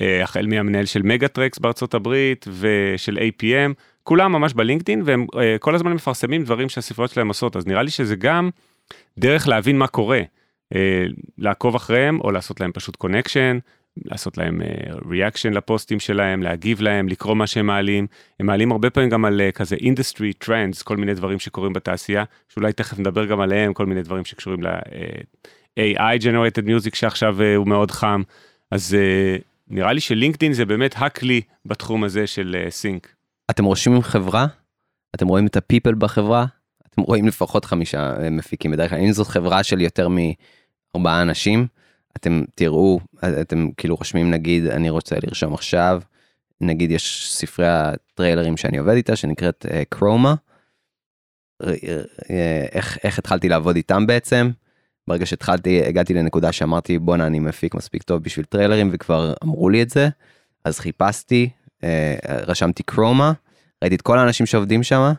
[0.00, 3.72] אה, החל מהמנהל של Megatrax בארצות הברית ושל APM,
[4.02, 7.90] כולם ממש בלינקדאין והם אה, כל הזמן מפרסמים דברים שהספריות שלהם עושות, אז נראה לי
[7.90, 8.50] שזה גם
[9.18, 10.24] דרך להבין מה קורה, אה,
[11.38, 13.58] לעקוב אחריהם או לעשות להם פשוט connection,
[14.04, 14.60] לעשות להם
[15.10, 18.06] reaction לפוסטים שלהם, להגיב להם, לקרוא מה שהם מעלים.
[18.40, 22.24] הם מעלים הרבה פעמים גם על אה, כזה industry trends, כל מיני דברים שקורים בתעשייה,
[22.48, 27.66] שאולי תכף נדבר גם עליהם, כל מיני דברים שקשורים ל-AI Generated Music שעכשיו אה, הוא
[27.66, 28.22] מאוד חם.
[28.70, 29.36] אז אה,
[29.68, 33.14] נראה לי שלינקדאין זה באמת הכלי בתחום הזה של sync.
[33.50, 34.46] אתם רושמים חברה?
[35.14, 36.46] אתם רואים את ה people בחברה?
[36.86, 40.08] אתם רואים לפחות חמישה אה, מפיקים בדרך כלל אם זאת חברה של יותר
[40.98, 41.66] מארבעה אנשים
[42.16, 43.00] אתם תראו
[43.40, 46.02] אתם כאילו רושמים נגיד אני רוצה לרשום עכשיו
[46.60, 50.34] נגיד יש ספרי הטריילרים שאני עובד איתה שנקראת קרומה.
[51.62, 51.66] Uh,
[52.72, 54.50] איך איך התחלתי לעבוד איתם בעצם.
[55.08, 59.82] ברגע שהתחלתי הגעתי לנקודה שאמרתי בואנה אני מפיק מספיק טוב בשביל טריילרים וכבר אמרו לי
[59.82, 60.08] את זה
[60.64, 61.48] אז חיפשתי
[61.84, 63.32] אה, רשמתי קרומה
[63.82, 65.12] ראיתי את כל האנשים שעובדים שם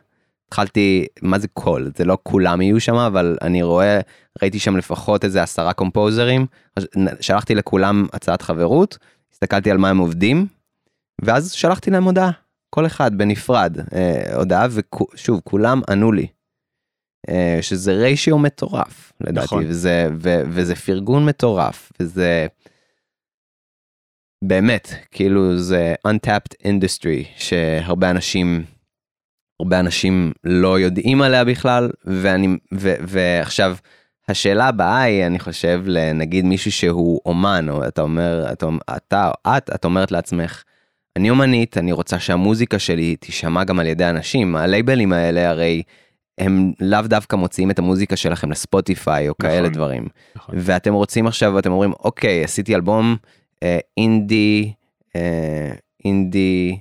[0.49, 3.99] התחלתי מה זה כל זה לא כולם יהיו שם אבל אני רואה
[4.41, 6.45] ראיתי שם לפחות איזה עשרה קומפוזרים
[7.21, 8.97] שלחתי לכולם הצעת חברות
[9.33, 10.47] הסתכלתי על מה הם עובדים
[11.21, 12.31] ואז שלחתי להם הודעה
[12.69, 16.27] כל אחד בנפרד אה, הודעה ושוב כולם ענו לי.
[17.29, 19.65] אה, שזה ריישיו מטורף לדעתי נכון.
[19.67, 22.47] וזה ו, וזה פרגון מטורף וזה
[24.43, 28.63] באמת כאילו זה untapped industry שהרבה אנשים
[29.59, 33.75] הרבה אנשים לא יודעים עליה בכלל ואני ו, ועכשיו
[34.29, 39.69] השאלה הבאה היא אני חושב לנגיד מישהו שהוא אומן או אתה אומר אתה אתה את
[39.75, 40.63] את אומרת לעצמך.
[41.15, 45.83] אני אומנית אני רוצה שהמוזיקה שלי תישמע גם על ידי אנשים הלייבלים האלה הרי
[46.37, 50.07] הם לאו דווקא מוציאים את המוזיקה שלכם לספוטיפיי או נכון, כאלה דברים.
[50.35, 50.55] נכון.
[50.57, 53.15] ואתם רוצים עכשיו ואתם אומרים אוקיי עשיתי אלבום
[53.63, 54.73] אה, אינדי
[55.15, 55.71] אה,
[56.05, 56.79] אינדי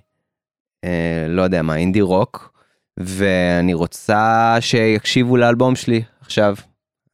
[0.84, 2.57] אה, לא יודע מה אינדי רוק
[3.00, 6.54] ואני רוצה שיקשיבו לאלבום שלי עכשיו.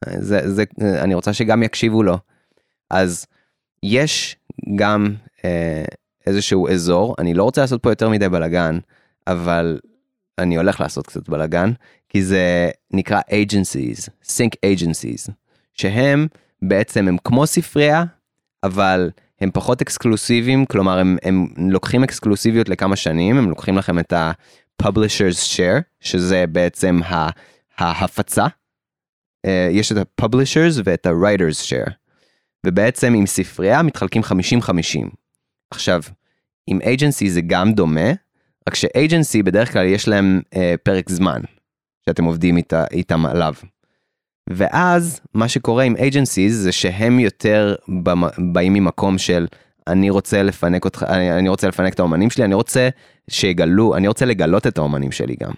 [0.05, 2.17] זה, זה, אני רוצה שגם יקשיבו לו.
[2.89, 3.25] אז
[3.83, 4.37] יש
[4.75, 5.13] גם
[5.45, 5.85] אה,
[6.27, 8.79] איזשהו אזור אני לא רוצה לעשות פה יותר מדי בלאגן
[9.27, 9.79] אבל
[10.39, 11.71] אני הולך לעשות קצת בלאגן
[12.09, 15.31] כי זה נקרא agencies, sync agencies,
[15.73, 16.27] שהם
[16.61, 18.03] בעצם הם כמו ספרייה,
[18.63, 19.09] אבל
[19.41, 24.13] הם פחות אקסקלוסיביים, כלומר הם, הם לוקחים אקסקלוסיביות לכמה שנים, הם לוקחים לכם את
[24.81, 26.99] ה-publishers share, שזה בעצם
[27.77, 28.45] ההפצה.
[28.45, 31.91] Uh, יש את ה-publishers ואת ה-writers share.
[32.65, 34.25] ובעצם עם ספרייה מתחלקים 50-50.
[35.71, 36.01] עכשיו,
[36.67, 38.09] עם agency זה גם דומה,
[38.69, 41.41] רק ש-agency בדרך כלל יש להם uh, פרק זמן.
[42.05, 43.53] שאתם עובדים איתה, איתם עליו.
[44.49, 47.75] ואז מה שקורה עם agencies זה שהם יותר
[48.53, 49.47] באים ממקום של
[49.87, 52.89] אני רוצה לפנק אותך אני, אני רוצה לפנק את האומנים שלי אני רוצה
[53.29, 55.51] שיגלו אני רוצה לגלות את האומנים שלי גם.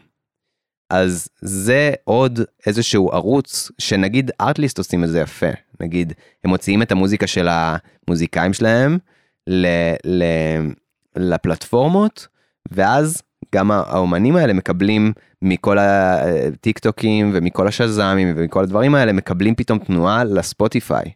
[0.90, 5.50] אז זה עוד איזשהו ערוץ שנגיד ארטליסט עושים את זה יפה
[5.80, 6.14] נגיד
[6.44, 8.98] הם מוציאים את המוזיקה של המוזיקאים שלהם
[9.48, 9.68] ל,
[10.06, 10.24] ל,
[11.16, 12.28] לפלטפורמות
[12.72, 13.22] ואז
[13.56, 20.24] גם האומנים האלה מקבלים מכל הטיק טוקים ומכל השזאמים ומכל הדברים האלה מקבלים פתאום תנועה
[20.24, 21.12] לספוטיפיי.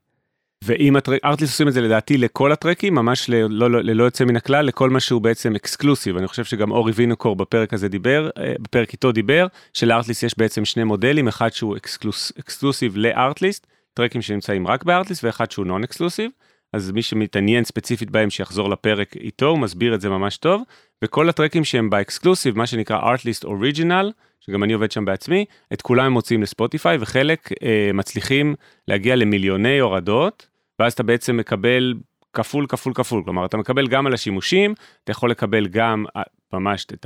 [0.63, 0.95] ואם
[1.25, 4.89] Artlist עושים את זה לדעתי לכל הטרקים ממש ללא, לא, ללא יוצא מן הכלל לכל
[4.89, 9.11] מה שהוא בעצם exclusive אני חושב שגם אורי וינוקור בפרק הזה דיבר אה, בפרק איתו
[9.11, 14.67] דיבר של Artlist יש בעצם שני מודלים אחד שהוא exclus, exclusive ל Artlist טרקים שנמצאים
[14.67, 16.31] רק ב Artlist ואחד שהוא non exclusive
[16.73, 20.63] אז מי שמתעניין ספציפית בהם שיחזור לפרק איתו הוא מסביר את זה ממש טוב.
[21.03, 25.81] וכל הטרקים שהם ב exclusive מה שנקרא Artlist Original שגם אני עובד שם בעצמי את
[25.81, 28.55] כולם הם מוצאים לספוטיפיי וחלק אה, מצליחים
[28.87, 30.47] להגיע למיליוני הורדות
[30.81, 31.93] ואז אתה בעצם מקבל
[32.33, 34.73] כפול כפול כפול כלומר אתה מקבל גם על השימושים
[35.03, 36.21] אתה יכול לקבל גם אה,
[36.53, 37.05] ממש את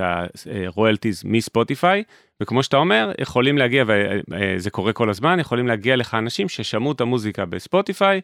[0.66, 2.02] ה royalties מספוטיפיי
[2.40, 7.00] וכמו שאתה אומר יכולים להגיע וזה קורה כל הזמן יכולים להגיע לך אנשים ששמעו את
[7.00, 8.20] המוזיקה בספוטיפיי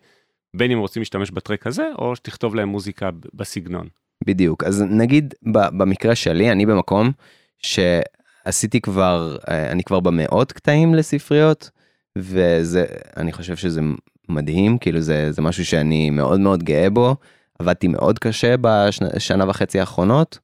[0.56, 3.88] בין אם רוצים להשתמש בטרק הזה או שתכתוב להם מוזיקה בסגנון.
[4.26, 7.12] בדיוק אז נגיד במקרה שלי אני במקום
[7.58, 11.70] שעשיתי כבר אה, אני כבר במאות קטעים לספריות
[12.18, 12.84] וזה
[13.16, 13.80] אני חושב שזה
[14.28, 17.16] מדהים כאילו זה זה משהו שאני מאוד מאוד גאה בו
[17.58, 20.38] עבדתי מאוד קשה בשנה וחצי האחרונות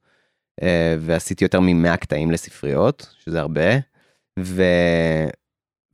[0.62, 3.70] אה, ועשיתי יותר מ-100 קטעים לספריות שזה הרבה.
[4.39, 4.62] ו...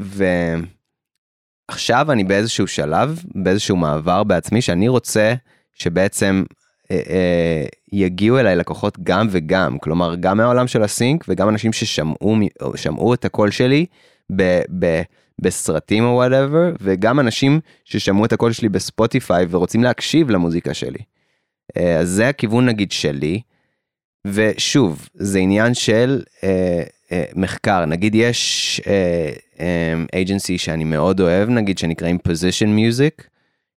[0.02, 0.24] ו...
[1.68, 5.34] עכשיו אני באיזשהו שלב, באיזשהו מעבר בעצמי, שאני רוצה
[5.74, 6.44] שבעצם
[6.90, 11.72] אה, אה, יגיעו אליי לקוחות גם וגם, כלומר גם מהעולם של ה sync וגם אנשים
[11.72, 13.86] ששמעו את הקול שלי
[14.36, 15.02] ב, ב,
[15.44, 20.98] בסרטים או whatever, וגם אנשים ששמעו את הקול שלי בספוטיפיי ורוצים להקשיב למוזיקה שלי.
[21.76, 23.40] אה, אז זה הכיוון נגיד שלי,
[24.26, 26.82] ושוב, זה עניין של אה,
[27.12, 28.80] אה, מחקר, נגיד יש
[30.12, 33.24] agency אה, um, שאני מאוד אוהב, נגיד שנקראים Position Music,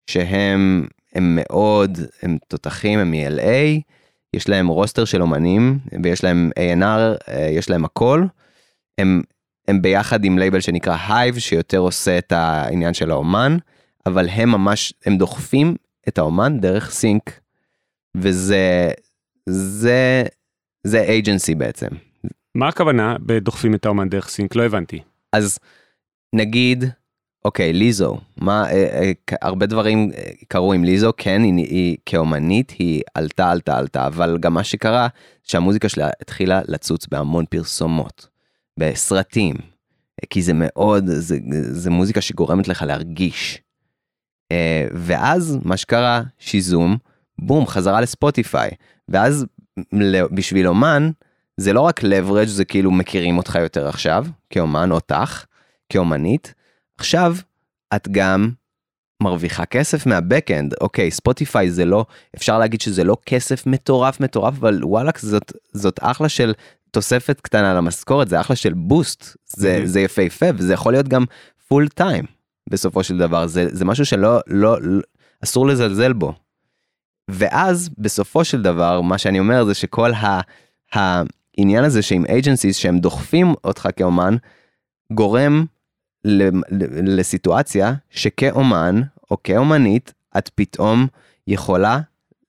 [0.06, 0.86] שהם
[1.16, 3.80] הם מאוד, הם תותחים, הם מ-LA,
[4.34, 6.84] יש להם roster של אומנים, ויש להם A&R,
[7.28, 8.24] אה, יש להם הכל.
[8.98, 9.22] הם,
[9.68, 13.56] הם ביחד עם לייבל שנקרא הייב, שיותר עושה את העניין של האומן,
[14.06, 15.76] אבל הם ממש, הם דוחפים
[16.08, 17.40] את האומן דרך sync,
[18.16, 18.90] וזה,
[19.46, 20.24] זה,
[20.84, 21.88] זה אייג'נסי בעצם.
[22.54, 24.56] מה הכוונה בדוחפים את האומן דרך סינק?
[24.56, 25.00] לא הבנתי.
[25.32, 25.58] אז
[26.32, 26.84] נגיד,
[27.44, 29.12] אוקיי, ליזו, מה, אה, אה,
[29.42, 34.38] הרבה דברים אה, קרו עם ליזו, כן, היא, היא כאומנית, היא עלתה, עלתה, עלתה, אבל
[34.40, 35.08] גם מה שקרה,
[35.42, 38.28] שהמוזיקה שלה התחילה לצוץ בהמון פרסומות,
[38.78, 39.54] בסרטים,
[40.30, 41.38] כי זה מאוד, זה,
[41.70, 43.62] זה מוזיקה שגורמת לך להרגיש.
[44.92, 46.96] ואז מה שקרה, שיזום,
[47.38, 48.70] בום, חזרה לספוטיפיי,
[49.08, 49.46] ואז
[50.32, 51.10] בשביל אומן,
[51.56, 55.44] זה לא רק leverage, זה כאילו מכירים אותך יותר עכשיו, כאומן, אותך,
[55.88, 56.54] כאומנית.
[56.98, 57.36] עכשיו,
[57.96, 58.50] את גם
[59.22, 60.74] מרוויחה כסף מהבקאנד.
[60.80, 62.04] אוקיי, ספוטיפיי זה לא,
[62.36, 66.52] אפשר להגיד שזה לא כסף מטורף מטורף, אבל וואלאק, זאת, זאת אחלה של
[66.97, 69.86] תוספת קטנה למשכורת, זה אחלה של בוסט, זה, mm-hmm.
[69.86, 71.24] זה יפהפה, וזה יכול להיות גם
[71.68, 72.24] פול טיים
[72.70, 75.03] בסופו של דבר, זה, זה משהו שלא, לא, לא,
[75.44, 76.32] אסור לזלזל בו.
[77.30, 80.40] ואז בסופו של דבר, מה שאני אומר זה שכל ה...
[80.92, 84.36] העניין הזה שעם agencies שהם דוחפים אותך כאומן,
[85.12, 85.64] גורם
[87.05, 91.07] לסיטואציה שכאומן או כאומנית את פתאום
[91.47, 92.01] יכולה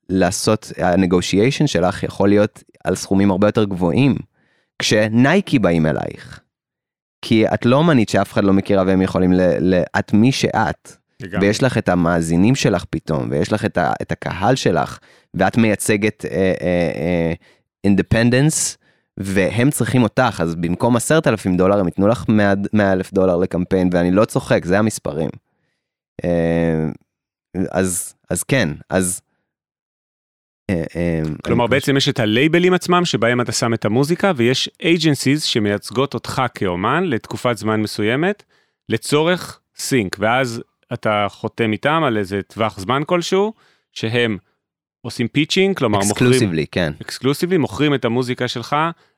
[0.10, 4.16] לעשות, ה-negotiation שלך יכול להיות על סכומים הרבה יותר גבוהים,
[4.80, 6.40] כשנייקי באים אלייך.
[7.22, 9.42] כי את לא אומנית שאף אחד לא מכירה והם יכולים ל...
[9.60, 10.92] ל את מי שאת.
[11.22, 11.48] לגמרי.
[11.48, 15.00] ויש לך את המאזינים שלך פתאום, ויש לך את, ה, את הקהל שלך,
[15.34, 16.26] ואת מייצגת
[17.84, 22.26] אינדפנדנס, uh, uh, והם צריכים אותך, אז במקום עשרת אלפים דולר הם ייתנו לך
[22.74, 25.30] מאה אלף דולר לקמפיין, ואני לא צוחק, זה המספרים.
[26.24, 26.86] אה,
[27.72, 29.22] אז, אז כן, אז...
[30.70, 35.40] אה, אה, כלומר בעצם יש את הלייבלים עצמם שבהם אתה שם את המוזיקה ויש agencies
[35.40, 38.44] שמייצגות אותך כאומן לתקופת זמן מסוימת
[38.90, 40.64] לצורך sync ואז
[40.94, 43.54] אתה חותם איתם על איזה טווח זמן כלשהו
[43.94, 44.38] שהם
[45.02, 46.94] עושים pitching, כלומר exclusively, כן.
[47.02, 48.76] exclusively, מוכרים את המוזיקה שלך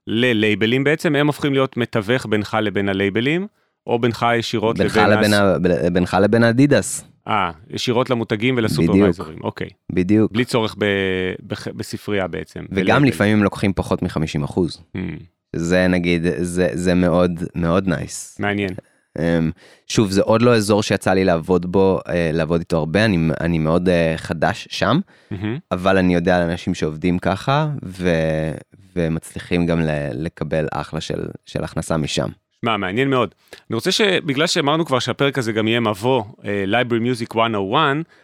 [0.08, 3.48] ללייבלים בעצם, הם הופכים להיות מתווך בינך לבין הלייבלים,
[3.88, 5.32] או בינך ישירות בינך לבין...
[5.34, 5.94] לבין...
[5.94, 7.09] בינך לבין אדידס.
[7.28, 9.70] אה, ישירות למותגים ולסופרוויזורים, אוקיי.
[9.92, 10.32] בדיוק.
[10.32, 10.86] בלי צורך ב...
[11.48, 11.54] ב...
[11.76, 12.66] בספרייה בעצם.
[12.72, 14.84] וגם לפעמים הם לוקחים פחות מ-50 אחוז.
[14.98, 15.00] Mm.
[15.56, 18.40] זה נגיד, זה, זה מאוד מאוד נייס.
[18.40, 18.72] מעניין.
[19.20, 19.52] אמ,
[19.88, 23.60] שוב זה עוד לא אזור שיצא לי לעבוד בו אה, לעבוד איתו הרבה אני אני
[23.60, 25.00] מאוד אה, חדש שם
[25.34, 25.36] mm-hmm.
[25.72, 28.10] אבל אני יודע על אנשים שעובדים ככה ו,
[28.96, 29.80] ומצליחים גם
[30.14, 32.30] לקבל אחלה של של הכנסה משם.
[32.64, 33.36] מה מעניין מאוד.
[33.70, 37.80] אני רוצה שבגלל שאמרנו כבר שהפרק הזה גם יהיה מבוא uh, library music 101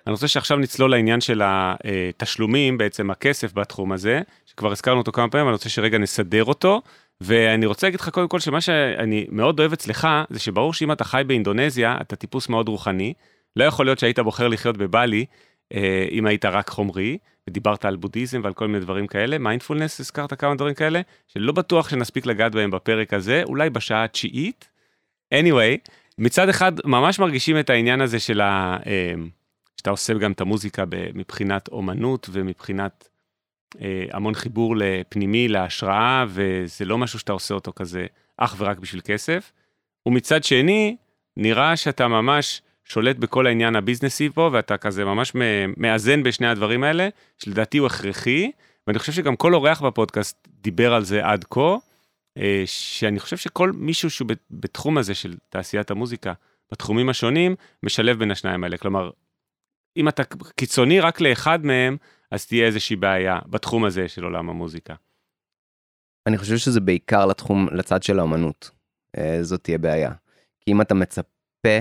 [0.07, 5.29] אני רוצה שעכשיו נצלול לעניין של התשלומים בעצם הכסף בתחום הזה שכבר הזכרנו אותו כמה
[5.29, 6.81] פעמים אני רוצה שרגע נסדר אותו.
[7.21, 11.03] ואני רוצה להגיד לך קודם כל שמה שאני מאוד אוהב אצלך זה שברור שאם אתה
[11.03, 13.13] חי באינדונזיה אתה טיפוס מאוד רוחני.
[13.55, 15.25] לא יכול להיות שהיית בוחר לחיות בבלי
[15.73, 17.17] אה, אם היית רק חומרי
[17.49, 21.89] ודיברת על בודהיזם ועל כל מיני דברים כאלה מיינדפולנס הזכרת כמה דברים כאלה שלא בטוח
[21.89, 24.69] שנספיק לגעת בהם בפרק הזה אולי בשעה התשיעית.
[25.33, 28.77] anyway מצד אחד ממש מרגישים את העניין הזה של ה...
[28.85, 29.13] אה,
[29.77, 30.83] שאתה עושה גם את המוזיקה
[31.13, 33.09] מבחינת אומנות ומבחינת
[33.81, 38.05] אה, המון חיבור לפנימי, להשראה, וזה לא משהו שאתה עושה אותו כזה
[38.37, 39.51] אך ורק בשביל כסף.
[40.05, 40.95] ומצד שני,
[41.37, 45.31] נראה שאתה ממש שולט בכל העניין הביזנסי פה, ואתה כזה ממש
[45.77, 48.51] מאזן בשני הדברים האלה, שלדעתי הוא הכרחי,
[48.87, 51.75] ואני חושב שגם כל אורח בפודקאסט דיבר על זה עד כה,
[52.37, 56.33] אה, שאני חושב שכל מישהו שהוא בתחום הזה של תעשיית המוזיקה,
[56.71, 58.77] בתחומים השונים, משלב בין השניים האלה.
[58.77, 59.11] כלומר,
[59.97, 60.23] אם אתה
[60.55, 61.97] קיצוני רק לאחד מהם,
[62.31, 64.95] אז תהיה איזושהי בעיה בתחום הזה של עולם המוזיקה.
[66.27, 68.71] אני חושב שזה בעיקר לתחום, לצד של האמנות.
[69.17, 70.11] אה, זאת תהיה בעיה.
[70.61, 71.79] כי אם אתה מצפה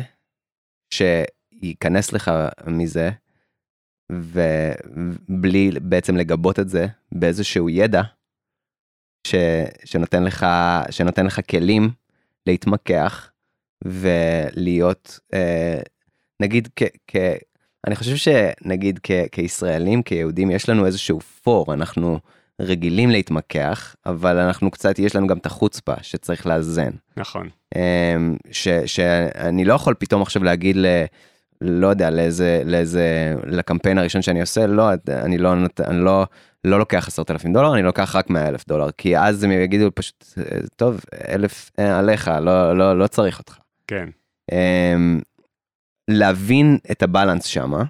[0.95, 2.30] שייכנס לך
[2.66, 3.11] מזה,
[4.12, 8.03] ובלי בעצם לגבות את זה באיזשהו ידע,
[9.26, 9.34] ש,
[9.84, 10.47] שנותן לך,
[10.90, 11.90] שנותן לך כלים
[12.47, 13.30] להתמקח
[13.84, 15.80] ולהיות, אה,
[16.40, 17.16] נגיד כ, כ,
[17.86, 22.18] אני חושב שנגיד כ- כישראלים, כיהודים, יש לנו איזשהו פור, אנחנו
[22.61, 26.90] רגילים להתמקח, אבל אנחנו קצת, יש לנו גם את החוצפה שצריך לאזן.
[27.16, 27.48] נכון.
[27.74, 30.86] אמ, ש- שאני לא יכול פתאום עכשיו להגיד ל...
[31.61, 35.52] לא יודע לאיזה לאיזה לקמפיין הראשון שאני עושה לא אני לא
[35.86, 36.26] אני לא
[36.64, 39.90] לא לוקח עשרת אלפים דולר אני לוקח רק מאה אלף דולר כי אז הם יגידו
[39.94, 40.24] פשוט
[40.76, 43.59] טוב אלף אה, עליך לא לא לא צריך אותך.
[43.86, 44.09] כן.
[44.52, 45.20] אמ,
[46.11, 47.84] להבין את הבלנס שמה.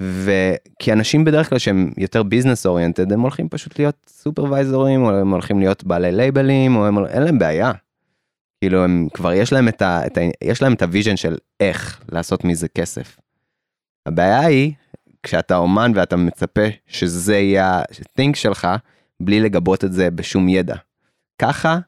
[0.00, 5.30] וכי אנשים בדרך כלל שהם יותר ביזנס אוריינטד הם הולכים פשוט להיות סופרוויזורים או הם
[5.30, 7.72] הולכים להיות בעלי לייבלים או הם אין להם בעיה.
[8.60, 10.06] כאילו הם כבר יש להם את ה...
[10.06, 13.16] את ה יש להם את ה vision של איך לעשות מזה כסף.
[14.06, 14.72] הבעיה היא
[15.22, 18.68] כשאתה אומן ואתה מצפה שזה יהיה ה-thing שלך
[19.20, 20.76] בלי לגבות את זה בשום ידע.
[21.42, 21.78] ככה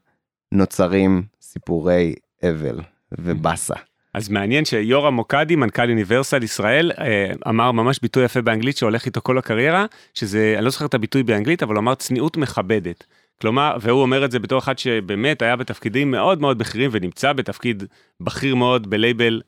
[0.53, 2.81] נוצרים סיפורי אבל
[3.19, 3.75] ובאסה.
[4.15, 9.21] אז מעניין שיורם מוקדי, מנכ"ל יוניברסל ישראל, אה, אמר ממש ביטוי יפה באנגלית שהולך איתו
[9.23, 13.05] כל הקריירה, שזה, אני לא זוכר את הביטוי באנגלית, אבל הוא אמר צניעות מכבדת.
[13.41, 17.85] כלומר, והוא אומר את זה בתור אחד שבאמת היה בתפקידים מאוד מאוד בכירים ונמצא בתפקיד
[18.21, 19.41] בכיר מאוד בלייבל,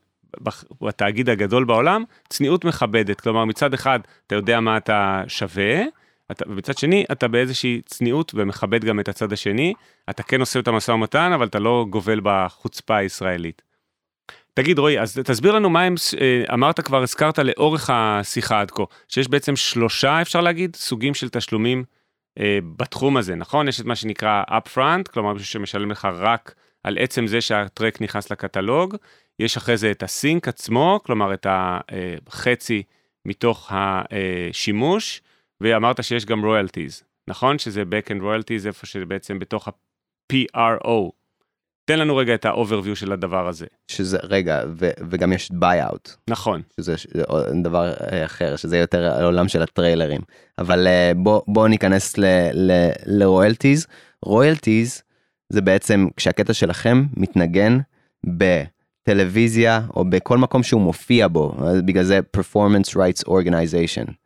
[0.83, 3.21] בתאגיד הגדול בעולם, צניעות מכבדת.
[3.21, 5.83] כלומר, מצד אחד אתה יודע מה אתה שווה,
[6.31, 9.75] אתה, ומצד שני אתה באיזושהי צניעות ומכבד גם את הצד השני.
[10.11, 13.63] אתה כן עושה את המשא ומתן, אבל אתה לא גובל בחוצפה הישראלית.
[14.55, 18.83] תגיד רועי, אז תסביר לנו מה הם, אה, אמרת כבר, הזכרת לאורך השיחה עד כה,
[19.09, 21.85] שיש בעצם שלושה, אפשר להגיד, סוגים של תשלומים
[22.39, 23.69] אה, בתחום הזה, נכון?
[23.69, 28.31] יש את מה שנקרא upfront, כלומר מישהו שמשלם לך רק על עצם זה שהטרק נכנס
[28.31, 28.97] לקטלוג,
[29.39, 32.83] יש אחרי זה את הסינק עצמו, כלומר את החצי אה,
[33.25, 35.23] מתוך השימוש,
[35.61, 37.59] ואמרת שיש גם royalties, נכון?
[37.59, 41.22] שזה back-end royalties, איפה שבעצם בתוך ה-PRO.
[41.85, 43.67] תן לנו רגע את ה-overview של הדבר הזה.
[43.89, 46.11] שזה, רגע, ו, וגם יש buyout.
[46.29, 46.63] נכון.
[46.81, 46.95] שזה
[47.63, 50.21] דבר אה, אחר, שזה יותר העולם של הטריילרים.
[50.59, 52.15] אבל אה, בוא, בוא ניכנס
[53.07, 53.87] לרויאלטיז.
[54.23, 55.03] רויאלטיז
[55.49, 57.79] זה בעצם כשהקטע שלכם מתנגן
[58.27, 61.55] בטלוויזיה או בכל מקום שהוא מופיע בו,
[61.85, 64.22] בגלל זה performance rights organization.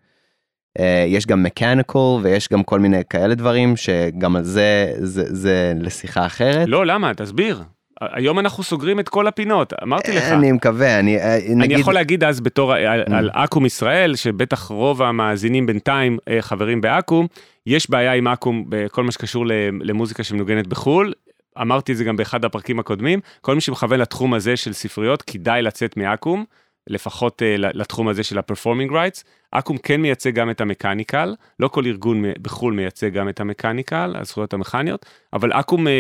[0.79, 5.73] אה, יש גם מקניקל ויש גם כל מיני כאלה דברים שגם על זה זה, זה
[5.81, 6.69] לשיחה אחרת.
[6.69, 7.63] לא למה תסביר.
[8.01, 11.73] היום אנחנו סוגרים את כל הפינות אמרתי לך אני מקווה אני אה, נגיד...
[11.73, 13.15] אני יכול להגיד אז בתור על, mm.
[13.15, 17.27] על אקו"ם ישראל שבטח רוב המאזינים בינתיים אה, חברים באקו"ם
[17.67, 19.45] יש בעיה עם אקו"ם בכל מה שקשור
[19.81, 21.13] למוזיקה שמנוגנת בחו"ל
[21.61, 25.63] אמרתי את זה גם באחד הפרקים הקודמים כל מי שמכוון לתחום הזה של ספריות כדאי
[25.63, 26.45] לצאת מאקו"ם.
[26.87, 29.25] לפחות uh, לתחום הזה של ה-performing rights.
[29.51, 34.55] אקו"ם כן מייצג גם את המקניקל, לא כל ארגון בחו"ל מייצג גם את המקניקל, הזכויות
[34.55, 35.91] המכניות, אבל אקו"ם, uh,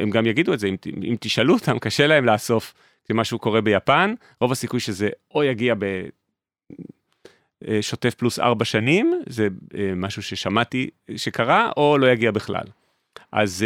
[0.00, 4.14] הם גם יגידו את זה, אם, אם תשאלו אותם, קשה להם לאסוף כשמשהו קורה ביפן,
[4.40, 5.74] רוב הסיכוי שזה או יגיע
[7.64, 9.48] בשוטף פלוס ארבע שנים, זה
[9.96, 12.64] משהו ששמעתי שקרה, או לא יגיע בכלל.
[13.32, 13.64] אז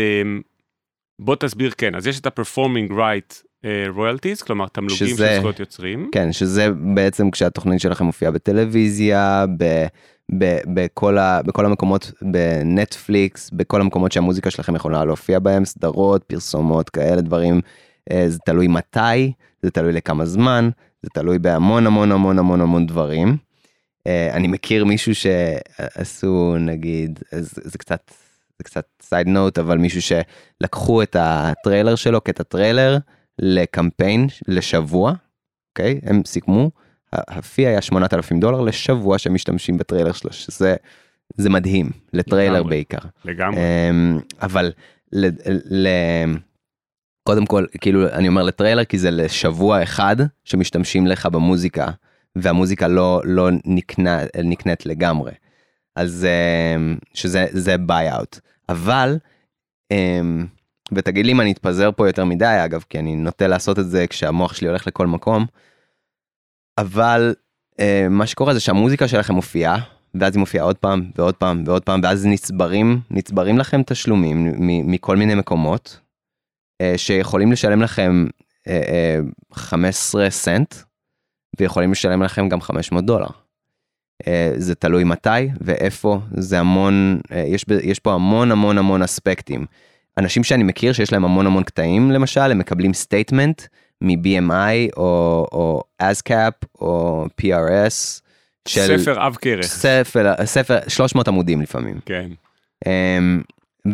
[1.19, 3.43] בוא תסביר כן, אז יש את ה-performing right
[3.89, 6.09] רויאלטיז, כלומר תמלוגים שזה, של זכויות יוצרים.
[6.13, 9.87] כן, שזה בעצם כשהתוכנית שלכם מופיעה בטלוויזיה, ב,
[10.39, 16.91] ב, בכל, ה, בכל המקומות, בנטפליקס, בכל המקומות שהמוזיקה שלכם יכולה להופיע בהם, סדרות, פרסומות,
[16.91, 17.61] כאלה דברים.
[18.11, 19.33] אה, זה תלוי מתי,
[19.63, 20.71] זה תלוי לכמה זמן,
[21.03, 23.37] זה תלוי בהמון המון המון המון המון דברים.
[24.07, 28.11] אה, אני מכיר מישהו שעשו נגיד, זה, זה קצת,
[28.59, 32.99] זה קצת side note, אבל מישהו שלקחו את הטריילר שלו, קטע טריילר,
[33.39, 35.13] לקמפיין לשבוע,
[35.71, 36.01] אוקיי?
[36.03, 36.71] הם סיכמו,
[37.13, 40.77] ה fee היה 8,000 דולר לשבוע שמשתמשים בטריילר שלו, שזה
[41.37, 42.99] זה מדהים, לטריילר לגמרי, בעיקר.
[43.25, 43.61] לגמרי.
[43.61, 44.73] אמ, אבל
[45.13, 45.27] ל,
[45.71, 45.89] ל,
[47.23, 51.89] קודם כל, כאילו, אני אומר לטריילר כי זה לשבוע אחד שמשתמשים לך במוזיקה,
[52.37, 55.33] והמוזיקה לא, לא נקנה, נקנית לגמרי.
[55.97, 56.27] אז
[56.77, 58.39] אמ, שזה זה ביי אאוט.
[58.69, 59.19] אבל,
[59.91, 60.47] אמ,
[60.97, 64.07] ותגיד לי אם אני אתפזר פה יותר מדי אגב כי אני נוטה לעשות את זה
[64.07, 65.47] כשהמוח שלי הולך לכל מקום.
[66.79, 67.35] אבל
[67.81, 69.79] אה, מה שקורה זה שהמוזיקה שלכם מופיעה
[70.15, 74.53] ואז היא מופיעה עוד פעם ועוד פעם ועוד פעם ואז נצברים נצברים לכם תשלומים
[74.91, 76.01] מכל מיני מקומות
[76.81, 78.27] אה, שיכולים לשלם לכם
[78.69, 79.19] אה, אה,
[79.53, 80.75] 15 סנט
[81.61, 83.27] ויכולים לשלם לכם גם 500 דולר.
[84.27, 89.67] אה, זה תלוי מתי ואיפה זה המון אה, יש, יש פה המון המון המון אספקטים.
[90.19, 93.63] אנשים שאני מכיר שיש להם המון המון קטעים למשל הם מקבלים statement
[94.01, 98.21] מ-BMI או, או ASCAP או PRS.
[98.69, 99.67] של ספר עב כרס.
[99.67, 101.99] ספר, ספר 300 עמודים לפעמים.
[102.07, 102.29] כן.
[102.85, 102.89] Um,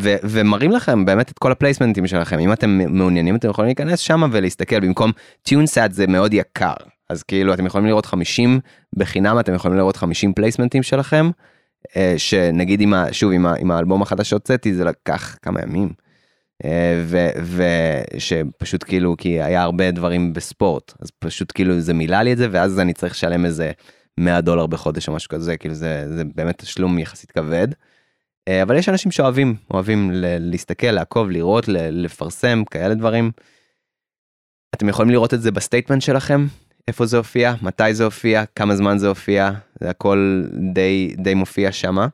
[0.00, 4.22] ו- ומראים לכם באמת את כל הפלייסמנטים שלכם אם אתם מעוניינים אתם יכולים להיכנס שם
[4.32, 5.12] ולהסתכל במקום
[5.42, 6.72] TuneSat זה מאוד יקר
[7.10, 8.60] אז כאילו אתם יכולים לראות 50
[8.96, 11.30] בחינם אתם יכולים לראות 50 פלייסמנטים שלכם
[11.86, 15.88] uh, שנגיד עם ה- שוב עם, ה- עם האלבום החדש שהוצאתי זה לקח כמה ימים.
[16.64, 17.02] אה,
[18.14, 22.48] ושפשוט כאילו כי היה הרבה דברים בספורט אז פשוט כאילו זה מילא לי את זה
[22.50, 23.72] ואז אני צריך לשלם איזה
[24.18, 27.68] 100 דולר בחודש או משהו כזה כאילו זה זה באמת תשלום יחסית כבד.
[28.48, 33.30] אה, אבל יש אנשים שאוהבים אוהבים להסתכל לעקוב לראות לפרסם כאלה דברים.
[34.74, 36.46] אתם יכולים לראות את זה ב statement שלכם
[36.88, 39.50] איפה זה הופיע מתי זה הופיע כמה זמן זה הופיע
[39.80, 40.44] זה הכל
[40.74, 42.06] די די מופיע שמה.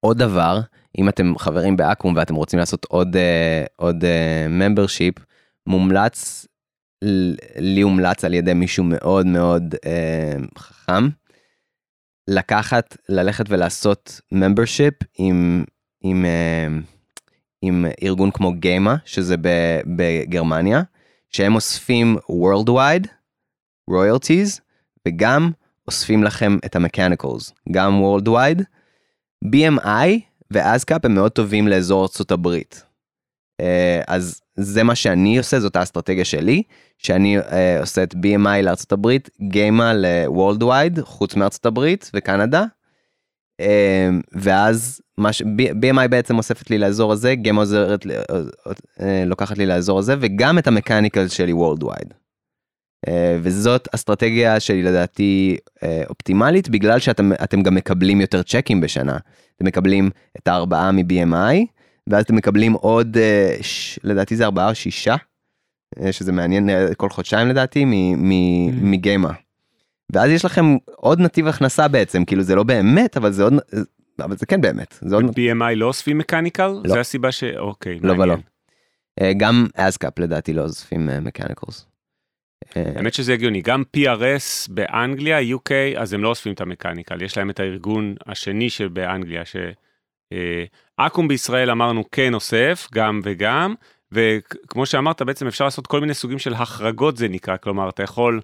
[0.00, 0.60] עוד דבר
[0.98, 4.04] אם אתם חברים באקו"ם ואתם רוצים לעשות עוד uh, עוד
[4.48, 5.22] membership uh,
[5.66, 6.46] מומלץ
[7.56, 11.08] לי הומלץ על ידי מישהו מאוד מאוד uh, חכם
[12.28, 15.64] לקחת ללכת ולעשות ממברשיפ עם
[16.00, 16.24] עם
[17.62, 19.36] עם ארגון כמו גיימה שזה
[19.96, 20.82] בגרמניה
[21.30, 23.08] שהם אוספים worldwide
[23.90, 24.60] royalties
[25.08, 25.50] וגם
[25.86, 28.62] אוספים לכם את המקניקלס גם worldwide.
[29.44, 30.20] BMI
[30.54, 32.84] ואזקאפ הם מאוד טובים לאזור ארצות הברית.
[33.60, 36.62] אה, אז זה מה שאני עושה זאת האסטרטגיה שלי
[36.98, 42.64] שאני אה, עושה את BMI לארצות הברית גיימה ל-worldwide חוץ מארצות הברית וקנדה.
[43.60, 45.42] אה, ואז מה ש...
[45.82, 48.14] BMI בעצם אוספת לי לאזור הזה גיימה עוזרת לי,
[49.00, 52.14] אה, לוקחת לי לאזור הזה וגם את המקניקל שלי worldwide.
[53.08, 59.16] אה, וזאת אסטרטגיה שלי לדעתי אה, אופטימלית בגלל שאתם גם מקבלים יותר צ'קים בשנה.
[59.56, 61.66] אתם מקבלים את הארבעה מ-BMI
[62.06, 63.98] ואז אתם מקבלים עוד אה, ש...
[64.04, 65.14] לדעתי זה ארבעה או שישה
[66.10, 67.86] שזה מעניין כל חודשיים לדעתי mm.
[68.82, 69.32] מגיימה.
[70.12, 73.54] ואז יש לכם עוד נתיב הכנסה בעצם כאילו זה לא באמת אבל זה עוד
[74.20, 74.98] אבל זה כן באמת.
[75.00, 75.24] זה עוד...
[75.24, 76.66] BMI לא אוספים מקניקל?
[76.66, 76.94] לא.
[76.94, 77.44] זה הסיבה ש...
[77.44, 78.36] אוקיי, לא ולא.
[79.36, 81.86] גם אסקאפ לדעתי לא אוספים מקניקלס.
[82.74, 83.62] האמת שזה הגיוני.
[83.62, 88.70] גם PRS באנגליה UK אז הם לא אוספים את המקניקל יש להם את הארגון השני
[88.70, 93.74] שבאנגליה שאקו"ם בישראל אמרנו כן אוסף גם וגם
[94.12, 97.56] וכמו שאמרת בעצם אפשר לעשות כל מיני סוגים של החרגות זה נקרא.
[97.56, 98.40] כלומר אתה יכול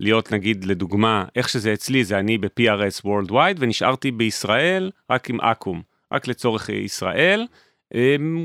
[0.00, 5.82] להיות נגיד לדוגמה איך שזה אצלי זה אני ב-PRS Worldwide ונשארתי בישראל רק עם אקו"ם.
[6.12, 7.46] רק לצורך ישראל.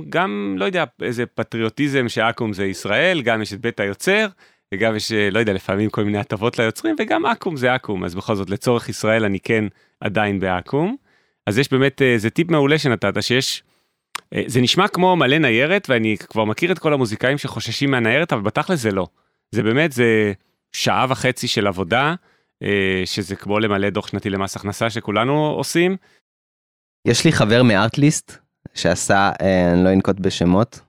[0.10, 4.28] גם לא יודע איזה פטריוטיזם שאקו"ם זה ישראל גם יש את בית היוצר
[4.76, 8.16] וגם יש, אה, לא יודע, לפעמים כל מיני הטבות ליוצרים, וגם אקו"ם זה אקו"ם, אז
[8.16, 9.66] בכל זאת, לצורך ישראל אני כן
[10.00, 10.96] עדיין באקו"ם.
[11.48, 13.64] אז יש באמת, אה, זה טיפ מעולה שנתת, שיש,
[14.34, 18.42] אה, זה נשמע כמו מלא ניירת, ואני כבר מכיר את כל המוזיקאים שחוששים מהניירת, אבל
[18.42, 19.08] בתכל'ס זה לא.
[19.52, 20.34] זה באמת, זה
[20.72, 22.16] שעה וחצי של עבודה,
[23.06, 25.98] שזה כמו למלא דוח שנתי למס הכנסה שכולנו עושים.
[27.08, 28.38] יש לי חבר מארטליסט
[28.74, 29.32] שעשה,
[29.74, 30.80] אני לא אנקוט בשמות,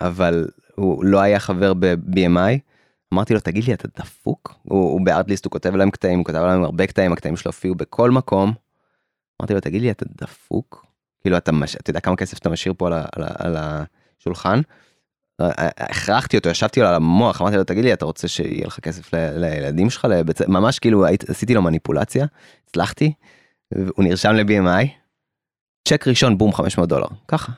[0.00, 0.46] אבל
[0.80, 2.58] הוא לא היה חבר ב-BMI.
[3.14, 6.38] אמרתי לו תגיד לי אתה דפוק הוא, הוא בארטליסט הוא כותב להם קטעים הוא כותב
[6.38, 8.52] להם הרבה קטעים הקטעים שלו הופיעו בכל מקום.
[9.40, 10.86] אמרתי לו תגיד לי אתה דפוק
[11.20, 11.76] כאילו אתה מש...
[11.76, 14.60] אתה יודע כמה כסף אתה משאיר פה על, על, על השולחן.
[15.78, 19.14] הכרחתי אותו ישבתי לו על המוח אמרתי לו תגיד לי אתה רוצה שיהיה לך כסף
[19.14, 20.42] ל, לילדים שלך לבצ...
[20.42, 22.26] ממש כאילו היית, עשיתי לו מניפולציה
[22.68, 23.12] הצלחתי.
[23.74, 24.86] הוא נרשם ל-BMI.
[25.88, 27.52] צ'ק ראשון בום 500 דולר ככה.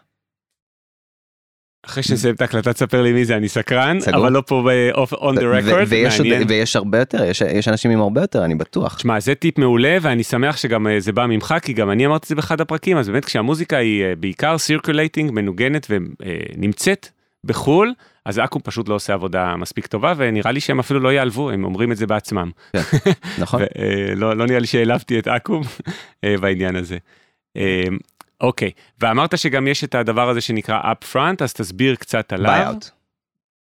[1.87, 4.21] אחרי שנסיים את ההקלטה תספר לי מי זה אני סקרן סגור.
[4.21, 4.69] אבל לא פה
[5.13, 8.55] on the record ויש, עוד, ויש הרבה יותר יש, יש אנשים עם הרבה יותר אני
[8.55, 8.99] בטוח.
[8.99, 12.25] שמע זה טיפ מעולה ואני שמח שגם אה, זה בא ממך כי גם אני אמרתי
[12.25, 17.09] את זה באחד הפרקים אז באמת כשהמוזיקה היא אה, בעיקר circulating מנוגנת ונמצאת
[17.45, 17.93] בחול
[18.25, 21.65] אז אקו"ם פשוט לא עושה עבודה מספיק טובה ונראה לי שהם אפילו לא יעלבו הם
[21.65, 22.51] אומרים את זה בעצמם.
[22.73, 22.81] כן,
[23.39, 23.63] נכון.
[24.17, 25.63] לא, לא נראה לי שהעלבתי את אקו"ם
[26.41, 26.97] בעניין הזה.
[28.43, 28.71] אוקיי,
[29.01, 32.53] ואמרת שגם יש את הדבר הזה שנקרא up front, אז תסביר קצת עליו.
[32.53, 32.89] buy-out.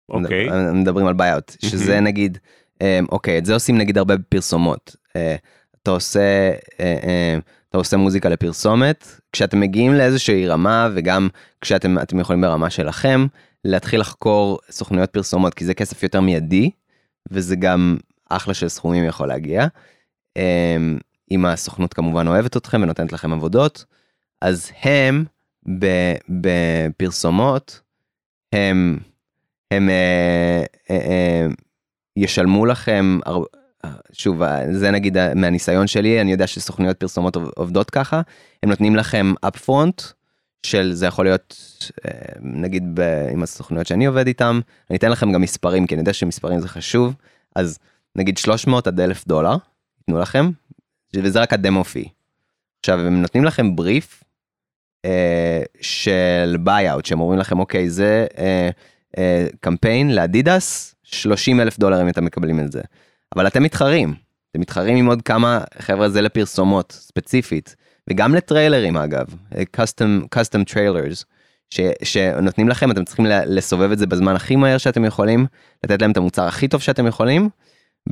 [0.08, 0.48] אוקיי.
[0.72, 2.38] מדברים על buy-out, שזה נגיד,
[2.80, 4.96] אמ, אוקיי, את זה עושים נגיד הרבה בפרסומות.
[5.16, 5.36] אה,
[5.82, 6.50] אתה עושה,
[6.80, 11.28] אה, אה, אתה עושה מוזיקה לפרסומת, כשאתם מגיעים לאיזושהי רמה, וגם
[11.60, 13.26] כשאתם יכולים ברמה שלכם,
[13.64, 16.70] להתחיל לחקור סוכנויות פרסומות, כי זה כסף יותר מיידי,
[17.30, 17.96] וזה גם
[18.28, 19.66] אחלה של סכומים יכול להגיע.
[21.30, 23.84] אם הסוכנות כמובן אוהבת אתכם ונותנת לכם עבודות.
[24.46, 25.24] אז הם
[26.28, 27.80] בפרסומות
[28.52, 28.98] הם
[29.70, 31.46] הם אה, אה, אה,
[32.16, 33.18] ישלמו לכם
[34.12, 34.42] שוב
[34.72, 38.20] זה נגיד מהניסיון שלי אני יודע שסוכניות פרסומות עובדות ככה
[38.62, 40.02] הם נותנים לכם אפפרונט
[40.62, 41.54] של זה יכול להיות
[42.40, 43.00] נגיד ב,
[43.32, 46.68] עם הסוכנויות שאני עובד איתם אני אתן לכם גם מספרים כי אני יודע שמספרים זה
[46.68, 47.14] חשוב
[47.56, 47.78] אז
[48.16, 49.56] נגיד 300 עד 1000 דולר
[49.98, 50.50] ייתנו לכם
[51.16, 52.08] וזה רק ה demo fee.
[52.80, 54.25] עכשיו הם נותנים לכם בריף אה,
[55.80, 58.68] של buy-out שהם אומרים לכם אוקיי זה אה,
[59.18, 62.80] אה, קמפיין לאדידס 30 אלף דולר אם אתם מקבלים את זה.
[63.36, 64.14] אבל אתם מתחרים.
[64.50, 67.76] אתם מתחרים עם עוד כמה חבר'ה זה לפרסומות ספציפית.
[68.10, 69.26] וגם לטריילרים אגב
[69.76, 71.24] custom custom trailers
[71.70, 75.46] ש, שנותנים לכם אתם צריכים לסובב את זה בזמן הכי מהר שאתם יכולים
[75.84, 77.48] לתת להם את המוצר הכי טוב שאתם יכולים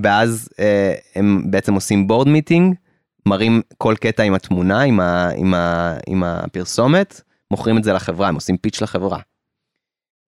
[0.02, 2.74] ואז אה, הם בעצם עושים board meeting
[3.26, 7.20] מראים כל קטע עם התמונה עם, ה, עם, ה, עם הפרסומת
[7.50, 9.18] מוכרים את זה לחברה הם עושים pitch לחברה.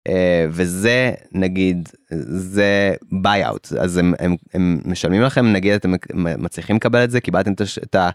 [0.07, 0.11] אה,
[0.49, 1.89] וזה נגיד
[2.29, 7.21] זה buy out אז הם, הם, הם משלמים לכם נגיד אתם מצליחים לקבל את זה
[7.21, 7.51] קיבלתם
[7.83, 8.09] את ה...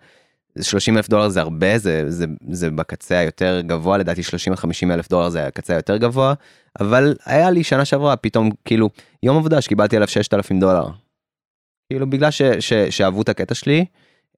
[0.60, 5.08] 30 אלף דולר זה הרבה זה זה זה בקצה היותר גבוה לדעתי 30 50 אלף
[5.08, 6.34] דולר זה הקצה היותר גבוה
[6.80, 8.90] אבל היה לי שנה שעברה פתאום כאילו
[9.22, 10.86] יום עבודה שקיבלתי עליו 6,000 דולר.
[11.90, 13.84] כאילו בגלל ש, ש, שאהבו את הקטע שלי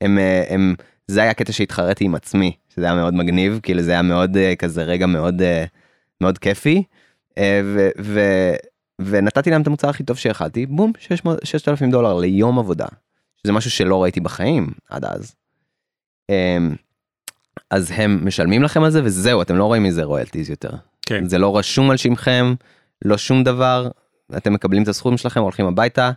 [0.01, 0.75] הם, אה, הם,
[1.09, 4.57] זה היה קטע שהתחרתי עם עצמי, שזה היה מאוד מגניב, כאילו זה היה מאוד אה,
[4.57, 5.65] כזה רגע מאוד, אה,
[6.21, 6.83] מאוד כיפי.
[7.41, 8.21] ו, ו,
[8.99, 10.93] ונתתי להם את המוצר הכי טוב שיכלתי, בום,
[11.45, 12.87] 6,000 דולר ליום עבודה.
[13.45, 15.35] שזה משהו שלא ראיתי בחיים עד אז.
[16.31, 16.75] אמ,
[17.71, 20.71] אז הם משלמים לכם על זה וזהו, אתם לא רואים מזה רויאלטיז יותר.
[21.07, 21.29] כן.
[21.29, 22.55] זה לא רשום על שמכם,
[23.05, 23.89] לא שום דבר,
[24.37, 26.11] אתם מקבלים את הסכום שלכם, הולכים הביתה,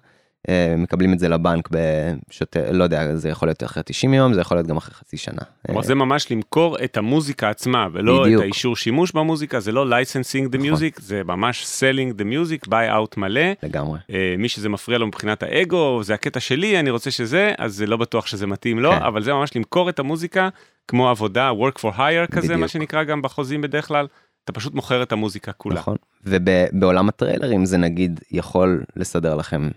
[0.78, 2.58] מקבלים את זה לבנק בשוט...
[2.72, 5.42] לא יודע, זה יכול להיות אחרי 90 יום, זה יכול להיות גם אחרי חצי שנה.
[5.66, 8.40] כלומר זה ממש למכור את המוזיקה עצמה ולא בדיוק.
[8.40, 10.74] את האישור שימוש במוזיקה, זה לא licensing the נכון.
[10.74, 13.42] music, זה ממש selling the music, buy out מלא.
[13.64, 14.00] לגמרי.
[14.10, 17.86] אה, מי שזה מפריע לו מבחינת האגו, זה הקטע שלי, אני רוצה שזה, אז זה
[17.86, 19.02] לא בטוח שזה מתאים לו, כן.
[19.02, 20.50] אבל זה ממש למכור את המוזיקה
[20.88, 22.68] כמו עבודה, work for hire כזה, מה בדיוק.
[22.68, 24.08] שנקרא שנקרא גם בחוזים בדרך כלל,
[24.44, 25.76] אתה פשוט מוכר את המוזיקה כולה.
[25.76, 25.98] נכון.
[26.24, 29.70] ובעולם הטריילרים זה נגיד יכול לסדר לכם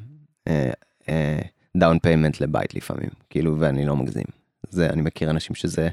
[1.77, 4.25] down payment לבית לפעמים, כאילו, ואני לא מגזים.
[4.71, 5.89] זה, אני מכיר אנשים שזה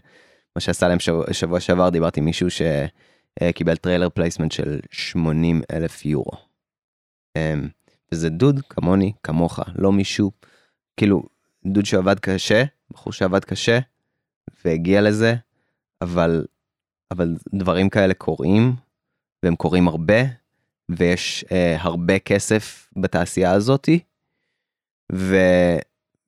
[0.56, 6.06] מה שעשה להם שבוע, שבוע שעבר, דיברתי עם מישהו שקיבל trailer placement של 80 אלף
[6.06, 6.32] יורו.
[7.36, 7.68] אמ,
[8.12, 10.32] וזה דוד כמוני, כמוך, לא מישהו,
[10.98, 11.24] כאילו,
[11.66, 13.80] דוד שעבד קשה, בחור שעבד קשה,
[14.66, 15.36] והגיע לזה,
[16.02, 16.46] אבל,
[17.12, 18.76] אבל דברים כאלה קורים,
[19.44, 20.22] והם קורים הרבה,
[20.90, 24.00] ויש אה, הרבה כסף בתעשייה הזאתי,
[25.12, 25.36] ו,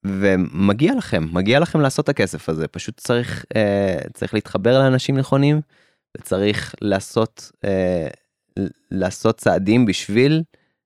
[0.05, 5.61] ומגיע לכם, מגיע לכם לעשות את הכסף הזה, פשוט צריך, אה, צריך להתחבר לאנשים נכונים,
[6.17, 8.07] וצריך לעשות, אה,
[8.91, 10.43] לעשות צעדים בשביל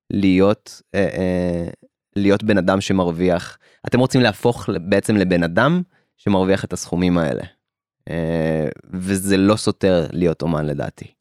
[0.09, 1.67] להיות, אה, אה,
[2.15, 3.57] להיות בן אדם שמרוויח.
[3.87, 5.81] אתם רוצים להפוך בעצם לבן אדם
[6.17, 7.43] שמרוויח את הסכומים האלה.
[8.09, 11.13] אה, וזה לא סותר להיות אומן לדעתי.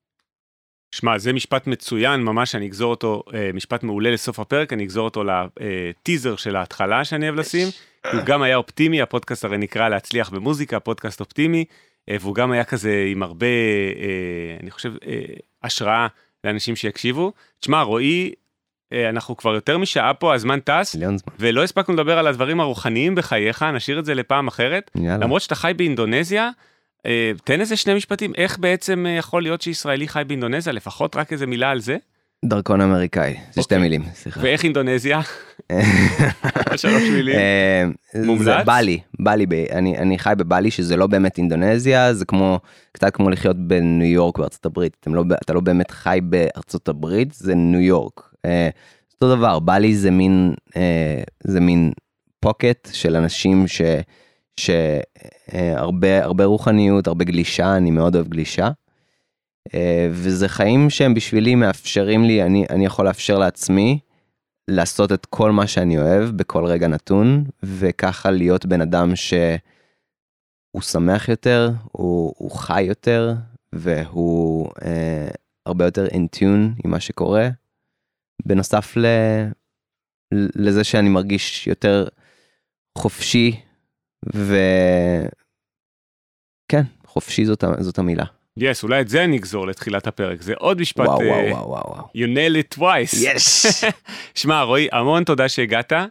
[0.92, 5.04] שמע, זה משפט מצוין, ממש אני אגזור אותו, אה, משפט מעולה לסוף הפרק, אני אגזור
[5.04, 7.68] אותו לטיזר של ההתחלה שאני אוהב לשים.
[8.12, 11.64] הוא גם היה אופטימי, הפודקאסט הרי נקרא להצליח במוזיקה, פודקאסט אופטימי,
[12.08, 15.22] אה, והוא גם היה כזה עם הרבה, אה, אני חושב, אה,
[15.62, 16.06] השראה
[16.44, 17.32] לאנשים שיקשיבו.
[17.60, 18.32] תשמע, רועי,
[18.92, 20.96] אה, אנחנו כבר יותר משעה פה, הזמן טס.
[21.38, 24.90] ולא הספקנו לדבר על הדברים הרוחניים בחייך, נשאיר את זה לפעם אחרת.
[24.94, 25.16] יאללה.
[25.16, 26.50] למרות שאתה חי באינדונזיה, אה,
[27.44, 31.46] תן איזה שני משפטים, איך בעצם אה, יכול להיות שישראלי חי באינדונזיה, לפחות רק איזה
[31.46, 31.96] מילה על זה,
[32.44, 33.78] דרכון אמריקאי, זה שתי אוקיי.
[33.78, 34.40] מילים, סליחה.
[34.42, 35.20] ואיך אינדונזיה,
[36.76, 37.36] שלוש מילים.
[37.36, 37.84] אה,
[38.24, 38.66] מומלץ?
[38.66, 39.00] בלי,
[39.46, 42.60] בלי, אני, חי בבלי שזה לא באמת אינדונזיה, זה כמו,
[42.92, 47.54] קצת כמו לחיות בניו יורק בארצות הברית, לא, אתה לא באמת חי בארצות הברית, זה
[47.54, 48.34] ניו יורק.
[48.44, 48.68] אה,
[49.14, 51.92] אותו דבר, בלי זה מין, אה, זה מין
[52.40, 53.80] פוקט של אנשים ש...
[54.60, 58.70] שהרבה הרבה רוחניות, הרבה גלישה, אני מאוד אוהב גלישה.
[59.74, 63.98] אה, וזה חיים שהם בשבילי מאפשרים לי, אני, אני יכול לאפשר לעצמי
[64.68, 71.28] לעשות את כל מה שאני אוהב בכל רגע נתון, וככה להיות בן אדם שהוא שמח
[71.28, 73.34] יותר, הוא, הוא חי יותר,
[73.74, 75.28] והוא אה,
[75.66, 77.48] הרבה יותר אינטיון עם מה שקורה.
[78.46, 79.06] בנוסף ל,
[80.32, 82.08] לזה שאני מרגיש יותר
[82.98, 83.60] חופשי,
[84.26, 85.32] וכן,
[87.06, 88.24] חופשי זאת, זאת המילה.
[88.56, 91.90] יס, אולי את זה אני אגזור לתחילת הפרק, זה עוד משפט, וואו, אה, וואו, וואו,
[91.90, 93.16] וואו, you nail it twice.
[93.20, 93.66] יש!
[94.40, 96.06] שמע, רועי, המון תודה שהגעת אה,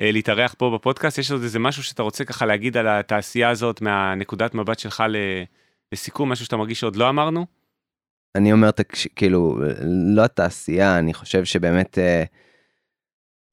[0.00, 4.54] להתארח פה בפודקאסט, יש עוד איזה משהו שאתה רוצה ככה להגיד על התעשייה הזאת מהנקודת
[4.54, 5.42] מבט שלך ל-
[5.92, 7.46] לסיכום, משהו שאתה מרגיש שעוד לא אמרנו?
[8.36, 9.06] אני אומר, תקש...
[9.06, 9.58] כאילו,
[10.14, 12.24] לא התעשייה, אני חושב שבאמת אה,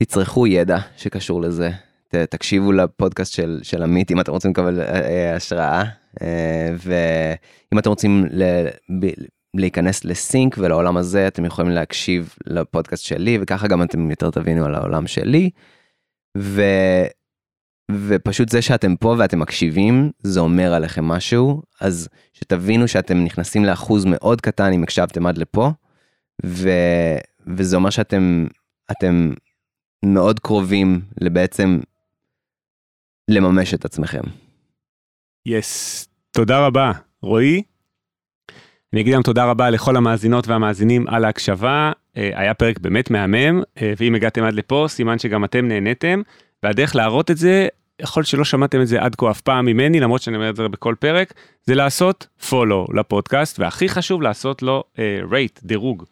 [0.04, 1.70] תצרכו ידע שקשור לזה.
[2.10, 5.84] ת, תקשיבו לפודקאסט של, של עמית אם אתם רוצים לקבל אה, אה, השראה,
[6.22, 8.44] אה, ואם אתם רוצים ל,
[9.00, 9.08] ב,
[9.56, 14.76] להיכנס לסינק ולעולם הזה, אתם יכולים להקשיב לפודקאסט שלי, וככה גם אתם יותר תבינו על
[14.76, 15.50] העולם שלי.
[16.38, 16.62] ו...
[17.92, 24.06] ופשוט זה שאתם פה ואתם מקשיבים, זה אומר עליכם משהו, אז שתבינו שאתם נכנסים לאחוז
[24.06, 25.72] מאוד קטן אם הקשבתם עד לפה,
[26.46, 26.70] ו...
[27.48, 28.48] וזה אומר שאתם
[28.92, 29.34] אתם
[30.06, 31.80] מאוד קרובים לבעצם
[33.30, 34.22] לממש את עצמכם.
[35.46, 36.92] יס, תודה רבה.
[37.22, 37.62] רועי?
[38.94, 43.62] אני אגיד גם תודה רבה לכל המאזינות והמאזינים על ההקשבה, אה, היה פרק באמת מהמם,
[43.82, 46.22] אה, ואם הגעתם עד לפה, סימן שגם אתם נהניתם,
[46.64, 47.68] והדרך להראות את זה,
[48.02, 50.68] יכול שלא שמעתם את זה עד כה אף פעם ממני, למרות שאני אומר את זה
[50.68, 51.34] בכל פרק,
[51.64, 55.00] זה לעשות follow לפודקאסט, והכי חשוב לעשות לו uh,
[55.32, 56.04] rate, דירוג.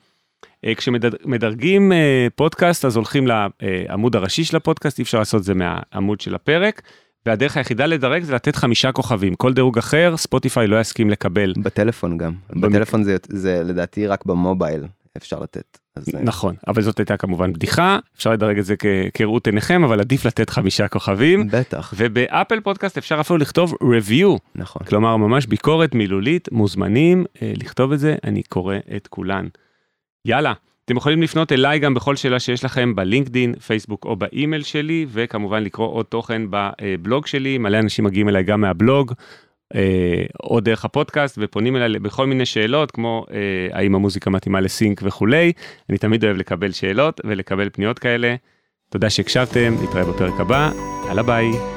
[0.66, 1.96] Uh, כשמדרגים uh,
[2.36, 6.82] פודקאסט, אז הולכים לעמוד הראשי של הפודקאסט, אי אפשר לעשות את זה מהעמוד של הפרק.
[7.28, 11.54] והדרך היחידה לדרג זה לתת חמישה כוכבים, כל דירוג אחר ספוטיפיי לא יסכים לקבל.
[11.58, 14.84] בטלפון גם, במק- בטלפון זה, זה לדעתי רק במובייל
[15.18, 15.78] אפשר לתת.
[15.96, 18.76] אז, אה, נכון, אבל זאת הייתה כמובן בדיחה, אפשר לדרג את זה
[19.14, 21.48] כראות עיניכם, אבל עדיף לתת חמישה כוכבים.
[21.52, 24.84] בטח, ובאפל פודקאסט אפשר אפילו לכתוב review, נכון.
[24.88, 29.48] כלומר ממש ביקורת מילולית, מוזמנים אה, לכתוב את זה, אני קורא את כולן.
[30.26, 30.54] יאללה,
[30.88, 35.64] אתם יכולים לפנות אליי גם בכל שאלה שיש לכם בלינקדין, פייסבוק או באימייל שלי, וכמובן
[35.64, 39.14] לקרוא עוד תוכן בבלוג שלי, מלא אנשים מגיעים אליי גם מהבלוג,
[39.76, 45.02] אה, או דרך הפודקאסט, ופונים אליי בכל מיני שאלות, כמו אה, האם המוזיקה מתאימה לסינק
[45.04, 45.52] וכולי.
[45.90, 48.36] אני תמיד אוהב לקבל שאלות ולקבל פניות כאלה.
[48.90, 50.72] תודה שהקשבתם, נתראה בפרק הבא,
[51.08, 51.77] יאללה ביי.